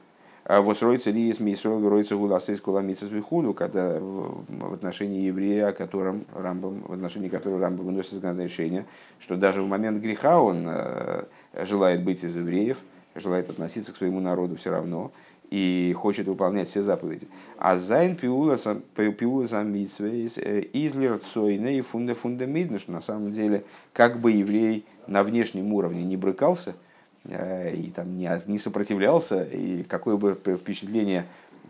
а 0.44 0.60
Восроится 0.60 1.10
ли 1.10 1.30
из 1.30 1.40
Мисроил, 1.40 1.88
роется 1.88 2.16
гуласис 2.16 2.60
куламицис 2.60 3.08
вихуду, 3.08 3.54
когда 3.54 3.98
в 3.98 4.74
отношении 4.74 5.22
еврея, 5.22 5.68
о 5.68 5.72
котором 5.72 6.26
Рамбам, 6.34 6.82
в 6.82 6.92
отношении 6.92 7.28
которого 7.28 7.60
Рамбам 7.60 7.86
выносит 7.86 8.22
решение, 8.22 8.84
что 9.20 9.36
даже 9.36 9.62
в 9.62 9.68
момент 9.68 10.02
греха 10.02 10.40
он 10.40 10.66
э, 10.68 11.24
желает 11.64 12.04
быть 12.04 12.22
из 12.24 12.36
евреев, 12.36 12.78
желает 13.14 13.48
относиться 13.48 13.94
к 13.94 13.96
своему 13.96 14.20
народу 14.20 14.56
все 14.56 14.70
равно, 14.70 15.12
и 15.54 15.92
хочет 15.92 16.26
выполнять 16.26 16.70
все 16.70 16.82
заповеди. 16.82 17.28
А 17.58 17.76
зайн 17.76 18.16
пиуласа 18.16 19.62
митсвейс 19.62 20.36
э, 20.36 20.66
излер 20.72 21.20
цойне 21.32 21.78
и 21.78 21.80
фунда 21.80 22.16
фундамидно, 22.16 22.80
что 22.80 22.90
на 22.90 23.00
самом 23.00 23.30
деле 23.30 23.62
как 23.92 24.20
бы 24.20 24.32
еврей 24.32 24.84
на 25.06 25.22
внешнем 25.22 25.72
уровне 25.72 26.02
не 26.02 26.16
брыкался 26.16 26.74
э, 27.22 27.72
и 27.72 27.92
там 27.92 28.18
не, 28.18 28.28
не 28.48 28.58
сопротивлялся, 28.58 29.44
и 29.44 29.84
какое 29.84 30.16
бы 30.16 30.34
впечатление 30.34 31.24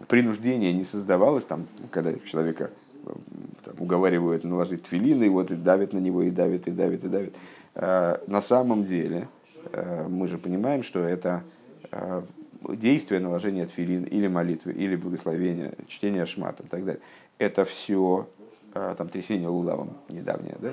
принуждения 0.09 0.73
не 0.73 0.85
создавалось, 0.85 1.45
там, 1.45 1.67
когда 1.91 2.15
человека 2.21 2.71
э, 3.05 3.11
там, 3.67 3.75
уговаривают 3.81 4.45
наложить 4.45 4.85
твилины, 4.85 5.29
вот 5.29 5.51
и 5.51 5.57
давят 5.57 5.93
на 5.93 5.99
него, 5.99 6.23
и 6.23 6.31
давят, 6.31 6.67
и 6.69 6.71
давят, 6.71 7.05
и 7.05 7.09
давят. 7.09 7.35
На 7.75 8.41
самом 8.41 8.85
деле, 8.85 9.29
мы 10.09 10.29
же 10.29 10.39
понимаем, 10.39 10.85
что 10.85 11.01
это 11.01 11.43
действие 12.69 13.21
наложения 13.21 13.67
тфилин 13.67 14.05
или 14.05 14.27
молитвы, 14.27 14.73
или 14.73 14.97
благословения, 14.97 15.75
чтение 15.89 16.27
шмата 16.27 16.63
и 16.63 16.67
так 16.67 16.85
далее, 16.85 17.01
это 17.39 17.65
все, 17.65 18.29
а, 18.73 18.95
там 18.95 19.09
трясение 19.09 19.49
лулавом 19.49 19.97
недавнее, 20.09 20.57
да, 20.61 20.73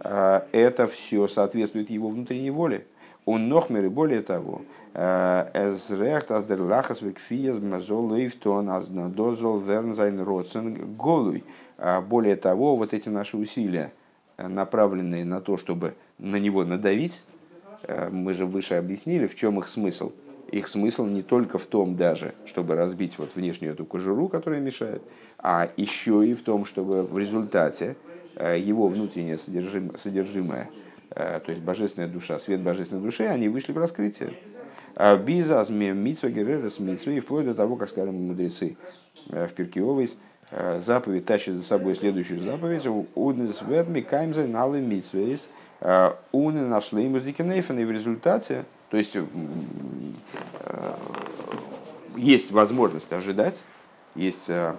а, 0.00 0.46
это 0.52 0.86
все 0.86 1.28
соответствует 1.28 1.90
его 1.90 2.08
внутренней 2.08 2.50
воле. 2.50 2.86
Он 3.24 3.48
нохмер 3.48 3.84
и 3.84 3.88
более 3.88 4.22
того, 4.22 4.62
а, 4.94 5.50
эзрехт 5.52 6.30
аздерлахас 6.30 7.02
векфиез 7.02 7.58
мазол 7.58 8.12
лейфтон 8.12 8.70
аздодозол 8.70 9.60
вернзайн 9.60 10.20
родсен 10.20 10.96
голуй. 10.96 11.44
Более 12.08 12.34
того, 12.34 12.74
вот 12.74 12.92
эти 12.92 13.08
наши 13.08 13.36
усилия, 13.36 13.92
направленные 14.36 15.24
на 15.24 15.40
то, 15.40 15.56
чтобы 15.56 15.94
на 16.18 16.34
него 16.34 16.64
надавить, 16.64 17.22
мы 18.10 18.34
же 18.34 18.46
выше 18.46 18.74
объяснили, 18.74 19.28
в 19.28 19.36
чем 19.36 19.60
их 19.60 19.68
смысл– 19.68 20.10
их 20.50 20.68
смысл 20.68 21.04
не 21.06 21.22
только 21.22 21.58
в 21.58 21.66
том 21.66 21.96
даже, 21.96 22.34
чтобы 22.46 22.74
разбить 22.74 23.18
вот 23.18 23.34
внешнюю 23.34 23.74
эту 23.74 23.84
кожуру, 23.84 24.28
которая 24.28 24.60
мешает, 24.60 25.02
а 25.38 25.68
еще 25.76 26.26
и 26.26 26.34
в 26.34 26.42
том, 26.42 26.64
чтобы 26.64 27.02
в 27.02 27.18
результате 27.18 27.96
э, 28.36 28.58
его 28.58 28.88
внутреннее 28.88 29.38
содержимое, 29.38 29.96
содержимое 29.96 30.70
э, 31.10 31.40
то 31.44 31.52
есть 31.52 31.62
божественная 31.62 32.08
душа, 32.08 32.38
свет 32.38 32.60
божественной 32.60 33.02
души, 33.02 33.24
они 33.24 33.48
вышли 33.48 33.72
в 33.72 33.78
раскрытие. 33.78 34.32
А 34.96 35.16
Бизаз 35.16 35.68
митсва 35.68 36.30
геререс 36.30 36.80
митсва, 36.80 37.12
и 37.12 37.20
вплоть 37.20 37.44
до 37.44 37.54
того, 37.54 37.76
как, 37.76 37.88
скажем, 37.90 38.14
мудрецы 38.14 38.76
э, 39.28 39.46
в 39.46 39.52
Перкиовой 39.52 40.10
заповедь 40.78 41.26
тащит 41.26 41.56
за 41.56 41.62
собой 41.62 41.94
следующую 41.94 42.40
заповедь, 42.40 42.86
«Уднес 43.14 43.60
ведми 43.60 44.00
каймзе 44.00 44.46
налы 44.46 44.80
митсвейс, 44.80 45.46
уны 46.32 46.62
нашли 46.62 47.04
ему 47.04 47.18
и 47.18 47.84
в 47.84 47.90
результате 47.92 48.64
то 48.90 48.96
есть 48.96 49.16
э, 49.16 49.24
есть 52.16 52.50
возможность 52.50 53.12
ожидать, 53.12 53.62
есть 54.14 54.48
э, 54.48 54.76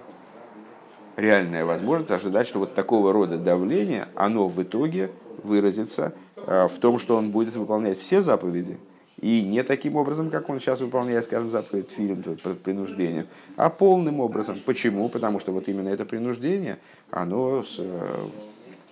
реальная 1.16 1.64
возможность 1.64 2.10
ожидать, 2.10 2.46
что 2.48 2.58
вот 2.58 2.74
такого 2.74 3.12
рода 3.12 3.38
давление, 3.38 4.08
оно 4.14 4.48
в 4.48 4.60
итоге 4.62 5.10
выразится 5.44 6.12
э, 6.36 6.66
в 6.66 6.78
том, 6.78 6.98
что 6.98 7.16
он 7.16 7.30
будет 7.30 7.54
выполнять 7.54 7.98
все 8.00 8.20
заповеди, 8.20 8.78
и 9.20 9.42
не 9.42 9.62
таким 9.62 9.96
образом, 9.96 10.30
как 10.30 10.48
он 10.48 10.60
сейчас 10.60 10.80
выполняет, 10.80 11.26
скажем, 11.26 11.50
заповедь 11.50 11.90
фильм 11.90 12.22
под 12.22 12.60
принуждением, 12.62 13.26
а 13.56 13.68
полным 13.68 14.18
образом. 14.18 14.58
Почему? 14.64 15.08
Потому 15.08 15.40
что 15.40 15.52
вот 15.52 15.68
именно 15.68 15.90
это 15.90 16.06
принуждение, 16.06 16.78
оно 17.10 17.62
с, 17.62 17.78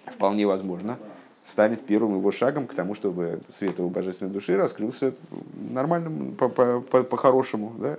вполне 0.07 0.47
возможно 0.47 0.99
станет 1.49 1.87
первым 1.87 2.17
его 2.19 2.31
шагом 2.31 2.67
к 2.67 2.75
тому, 2.75 2.95
чтобы 2.95 3.41
свет 3.51 3.79
его 3.79 3.89
божественной 3.89 4.31
души 4.31 4.57
раскрылся 4.57 5.15
нормальным, 5.55 6.35
по-хорошему. 6.37 7.71
По, 7.71 7.75
по, 7.75 7.83
да? 7.83 7.99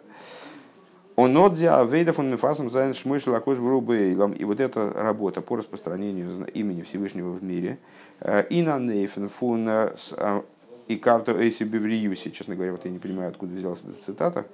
Он 1.20 1.36
отдя 1.36 1.82
авейдов 1.82 2.18
он 2.20 2.32
мифасом 2.32 2.70
зайн 2.70 2.94
шмышл 2.94 3.34
акош 3.34 3.58
брубейлом. 3.58 4.32
И 4.32 4.46
вот 4.46 4.62
эта 4.62 4.94
работа 4.94 5.42
по 5.42 5.58
распространению 5.58 6.48
имени 6.54 6.82
Всевышнего 6.84 7.32
в 7.32 7.44
мире. 7.44 7.78
Э, 8.22 8.46
и 8.50 8.62
на 8.62 8.80
нейфен 8.80 9.28
фун 9.28 9.68
э, 9.68 9.96
а, 10.14 10.46
и 10.88 10.96
карту 10.96 11.38
эйси 11.38 11.64
бевриюси. 11.64 12.30
Честно 12.30 12.56
говоря, 12.56 12.72
вот 12.72 12.86
я 12.86 12.92
не 12.92 13.00
понимаю, 13.00 13.32
откуда 13.32 13.54
взялась 13.54 13.82
эта 13.82 14.02
цитата. 14.02 14.46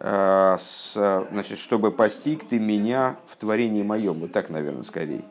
Э, 0.00 0.58
значит, 1.32 1.56
чтобы 1.56 1.90
постиг 1.90 2.46
ты 2.46 2.58
меня 2.58 3.16
в 3.26 3.36
творении 3.36 3.82
моем. 3.82 4.20
Вот 4.20 4.32
так, 4.32 4.50
наверное, 4.50 4.82
скорее. 4.82 5.24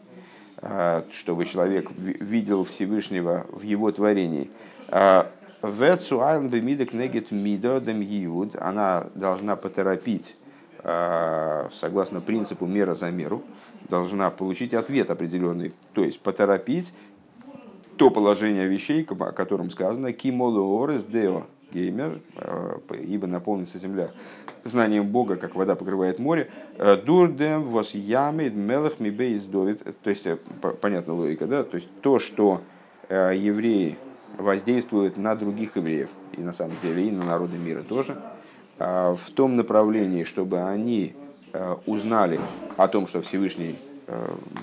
А, 0.65 1.03
чтобы 1.11 1.43
человек 1.45 1.91
видел 1.91 2.63
Всевышнего 2.63 3.45
в 3.51 3.63
его 3.63 3.91
творении. 3.91 4.49
А, 4.87 5.29
она 8.57 9.07
должна 9.13 9.57
поторопить, 9.57 10.37
а, 10.79 11.67
согласно 11.73 12.21
принципу 12.21 12.65
мера 12.65 12.93
за 12.93 13.11
меру, 13.11 13.43
должна 13.89 14.29
получить 14.29 14.73
ответ 14.73 15.11
определенный, 15.11 15.73
то 15.91 16.01
есть 16.01 16.21
поторопить 16.21 16.93
то 17.97 18.09
положение 18.09 18.65
вещей, 18.65 19.05
о 19.09 19.31
котором 19.33 19.69
сказано 19.69 20.13
«Кимолу 20.13 20.81
орес 20.81 21.03
део 21.03 21.43
геймер», 21.73 22.21
э, 22.37 22.77
ибо 23.01 23.27
наполнится 23.27 23.79
земля 23.79 24.11
знанием 24.63 25.07
Бога, 25.07 25.35
как 25.35 25.55
вода 25.55 25.75
покрывает 25.75 26.19
море. 26.19 26.49
Э, 26.77 26.95
Дурдем 26.95 27.63
вос 27.63 27.93
ямид 27.93 28.53
мелах 28.53 28.99
мибей 28.99 29.37
издовит. 29.37 29.83
То 30.03 30.09
есть, 30.09 30.27
э, 30.27 30.37
понятна 30.81 31.13
логика, 31.13 31.47
да? 31.47 31.63
То 31.63 31.75
есть, 31.75 31.87
то, 32.01 32.19
что 32.19 32.61
евреи 33.09 33.97
воздействуют 34.37 35.17
на 35.17 35.35
других 35.35 35.75
евреев, 35.75 36.09
и 36.37 36.41
на 36.41 36.53
самом 36.53 36.77
деле 36.81 37.07
и 37.07 37.11
на 37.11 37.25
народы 37.25 37.57
мира 37.57 37.83
тоже, 37.83 38.17
в 38.79 39.29
том 39.35 39.55
направлении, 39.57 40.23
чтобы 40.23 40.61
они 40.63 41.13
узнали 41.85 42.39
о 42.77 42.87
том, 42.87 43.05
что 43.05 43.21
Всевышний 43.21 43.75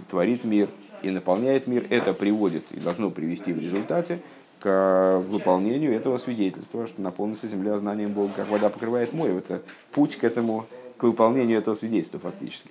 творит 0.08 0.44
мир, 0.44 0.68
и 1.02 1.11
наполняет 1.11 1.66
мир, 1.66 1.86
это 1.90 2.12
приводит 2.14 2.64
и 2.72 2.80
должно 2.80 3.11
привести 3.11 3.52
в 3.52 3.61
результате 3.61 4.20
к 4.61 5.22
выполнению 5.26 5.92
этого 5.92 6.18
свидетельства, 6.18 6.86
что 6.86 7.00
наполнится 7.00 7.48
земля 7.48 7.78
знанием 7.78 8.12
Бога, 8.12 8.32
как 8.36 8.48
вода 8.48 8.68
покрывает 8.68 9.12
море. 9.12 9.38
Это 9.38 9.62
путь 9.92 10.16
к 10.16 10.24
этому, 10.24 10.66
к 10.98 11.02
выполнению 11.02 11.58
этого 11.58 11.74
свидетельства 11.74 12.20
фактически. 12.20 12.70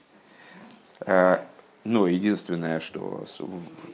Э, 1.05 1.39
но 1.83 2.07
единственное, 2.07 2.79
что 2.79 3.25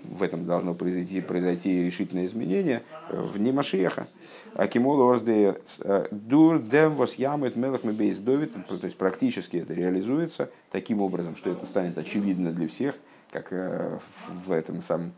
в 0.04 0.22
этом 0.22 0.46
должно 0.46 0.74
произойти, 0.74 1.22
произойти 1.22 1.86
решительное 1.86 2.26
изменение 2.26 2.84
э, 3.10 3.22
в 3.22 3.40
Машиеха. 3.54 4.08
Акимол 4.56 5.02
орсде 5.10 5.58
э, 5.80 6.08
дур 6.12 6.60
дем 6.60 6.96
вос 6.96 7.16
ямет 7.16 7.56
мелах 7.56 7.84
мебейс 7.84 8.18
довит, 8.18 8.54
то 8.68 8.80
есть 8.84 8.98
практически 8.98 9.58
это 9.58 9.74
реализуется 9.74 10.50
таким 10.72 11.02
образом, 11.02 11.36
что 11.38 11.50
это 11.50 11.66
станет 11.66 11.98
очевидно 11.98 12.52
для 12.52 12.68
всех– 12.68 12.96
как 13.32 13.52
в 14.46 14.52
этом 14.52 14.82
самом, 14.82 15.12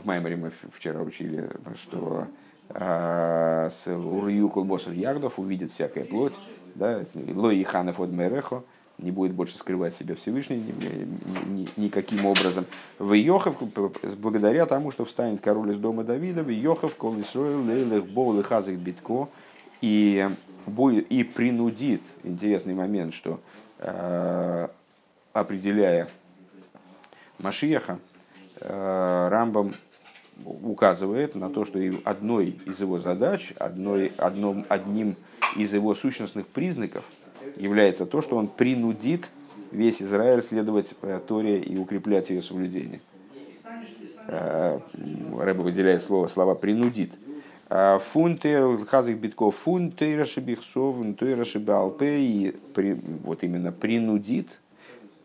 в 0.00 0.06
Маймере 0.06 0.36
мы 0.36 0.52
вчера 0.72 1.00
учили, 1.00 1.48
что 1.76 2.26
а, 2.70 3.68
с 3.70 3.86
Урью 3.86 4.48
Колбосов 4.48 4.94
Ягдов 4.94 5.38
увидит 5.38 5.72
всякая 5.72 6.04
плоть, 6.04 6.34
да, 6.74 7.02
Лои 7.14 7.62
Ханов 7.62 8.00
от 8.00 8.10
Мерехо, 8.10 8.62
не 8.98 9.10
будет 9.10 9.32
больше 9.32 9.58
скрывать 9.58 9.94
себя 9.94 10.14
Всевышний 10.14 10.56
ни, 10.56 11.48
ни, 11.50 11.68
никаким 11.76 12.26
образом. 12.26 12.64
В 12.98 13.12
Йохов, 13.12 13.56
благодаря 14.18 14.66
тому, 14.66 14.90
что 14.90 15.04
встанет 15.04 15.40
король 15.40 15.72
из 15.72 15.78
дома 15.78 16.04
Давида, 16.04 16.42
в 16.42 16.48
Йохов, 16.48 16.94
кол 16.94 17.20
Исроил, 17.20 17.64
Лейлех, 17.64 18.06
Боу, 18.06 18.36
Лехазых, 18.36 18.78
Битко, 18.78 19.28
и, 19.80 20.28
будет, 20.66 21.10
и 21.10 21.24
принудит, 21.24 22.02
интересный 22.22 22.74
момент, 22.74 23.14
что 23.14 23.40
э, 23.78 24.68
определяя 25.32 26.08
Машиеха, 27.38 27.98
Рамбам 28.64 29.74
указывает 30.44 31.34
на 31.34 31.50
то, 31.50 31.64
что 31.64 31.78
одной 32.04 32.58
из 32.66 32.80
его 32.80 32.98
задач, 32.98 33.52
одной, 33.58 34.12
одном, 34.16 34.64
одним 34.68 35.16
из 35.56 35.72
его 35.72 35.94
сущностных 35.94 36.46
признаков 36.46 37.04
является 37.56 38.06
то, 38.06 38.22
что 38.22 38.36
он 38.36 38.48
принудит 38.48 39.30
весь 39.70 40.02
Израиль 40.02 40.42
следовать 40.42 40.94
э, 41.02 41.20
Торе 41.26 41.60
и 41.60 41.76
укреплять 41.76 42.30
ее 42.30 42.42
соблюдение. 42.42 43.00
Э, 44.26 44.80
Рэба 45.38 45.62
выделяет 45.62 46.02
слово, 46.02 46.28
слова 46.28 46.54
«принудит». 46.54 47.12
Фунты, 47.68 48.76
хазик 48.86 49.16
битков, 49.16 49.56
фунты, 49.56 50.16
рашибихсов, 50.18 50.96
рашибалпе, 51.18 52.18
и 52.20 52.54
вот 53.24 53.42
именно 53.42 53.72
принудит, 53.72 54.60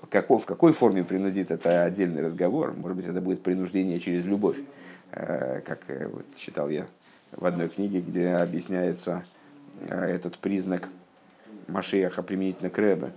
Каков, 0.08 0.44
в 0.44 0.46
какой 0.46 0.72
форме 0.72 1.04
принудит, 1.04 1.52
это 1.52 1.84
отдельный 1.84 2.24
разговор. 2.24 2.74
Может 2.76 2.96
быть, 2.96 3.06
это 3.06 3.20
будет 3.20 3.44
принуждение 3.44 4.00
через 4.00 4.24
любовь, 4.24 4.58
э, 5.12 5.62
как 5.62 5.82
э, 5.88 6.08
вот, 6.08 6.26
читал 6.38 6.70
я 6.70 6.88
в 7.32 7.46
одной 7.46 7.68
книге, 7.68 8.00
где 8.00 8.30
объясняется 8.36 9.26
э, 9.82 9.94
этот 9.94 10.38
признак 10.38 10.90
Машеха 11.68 12.24
применительно 12.24 12.70
к 12.70 12.78
Рэбе. 12.78 13.12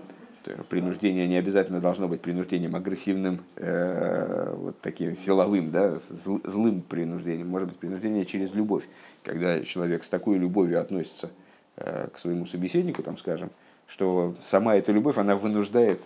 Принуждение 0.69 1.29
не 1.29 1.37
обязательно 1.37 1.81
должно 1.81 2.09
быть 2.09 2.21
принуждением 2.21 2.75
агрессивным, 2.75 3.39
вот 3.57 4.75
таким 4.81 5.15
силовым, 5.15 5.71
да, 5.71 6.01
злым 6.11 6.83
принуждением. 6.83 7.47
Может 7.47 7.69
быть, 7.69 7.79
принуждение 7.79 8.27
через 8.27 8.53
любовь, 8.53 8.83
когда 9.23 9.63
человек 9.63 10.03
с 10.03 10.09
такой 10.09 10.39
любовью 10.39 10.81
относится 10.81 11.31
к 11.77 12.15
своему 12.17 12.47
собеседнику, 12.47 13.05
там, 13.05 13.19
скажем, 13.19 13.51
что 13.87 14.35
сама 14.41 14.75
эта 14.75 14.91
любовь, 14.91 15.17
она 15.17 15.37
вынуждает 15.37 16.01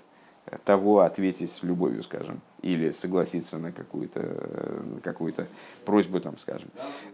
того 0.64 1.00
ответить 1.00 1.58
любовью, 1.62 2.02
скажем, 2.02 2.40
или 2.62 2.90
согласиться 2.90 3.58
на 3.58 3.72
какую-то 3.72 4.20
какую 5.02 5.34
просьбу, 5.84 6.20
там, 6.20 6.38
скажем. 6.38 6.68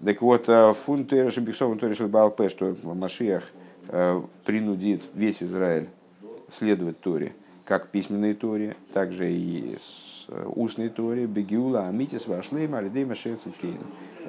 Так 0.04 0.22
вот, 0.22 0.48
э, 0.48 0.72
фун 0.74 1.04
Биксов 1.04 1.82
решил 1.82 2.08
Балпе, 2.08 2.48
что 2.48 2.76
Машиах 2.82 3.44
э, 3.88 4.22
принудит 4.44 5.02
весь 5.14 5.42
Израиль 5.42 5.88
следовать 6.50 7.00
Торе, 7.00 7.34
как 7.64 7.88
письменной 7.88 8.34
Торе, 8.34 8.76
также 8.92 9.32
и 9.32 9.76
с 9.76 10.26
э, 10.28 10.46
устной 10.54 10.88
Торе, 10.88 11.26
Бегиула, 11.26 11.88
Амитис, 11.88 12.26
Вашлейм, 12.26 12.74
Алидей, 12.74 13.04
Машех, 13.04 13.38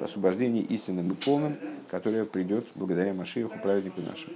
Освобождение 0.02 0.62
истинным 0.62 1.12
и 1.12 1.14
полным, 1.14 1.56
которое 1.90 2.24
придет 2.24 2.66
благодаря 2.74 3.14
Машиаху, 3.14 3.58
праведнику 3.60 4.00
нашему. 4.00 4.34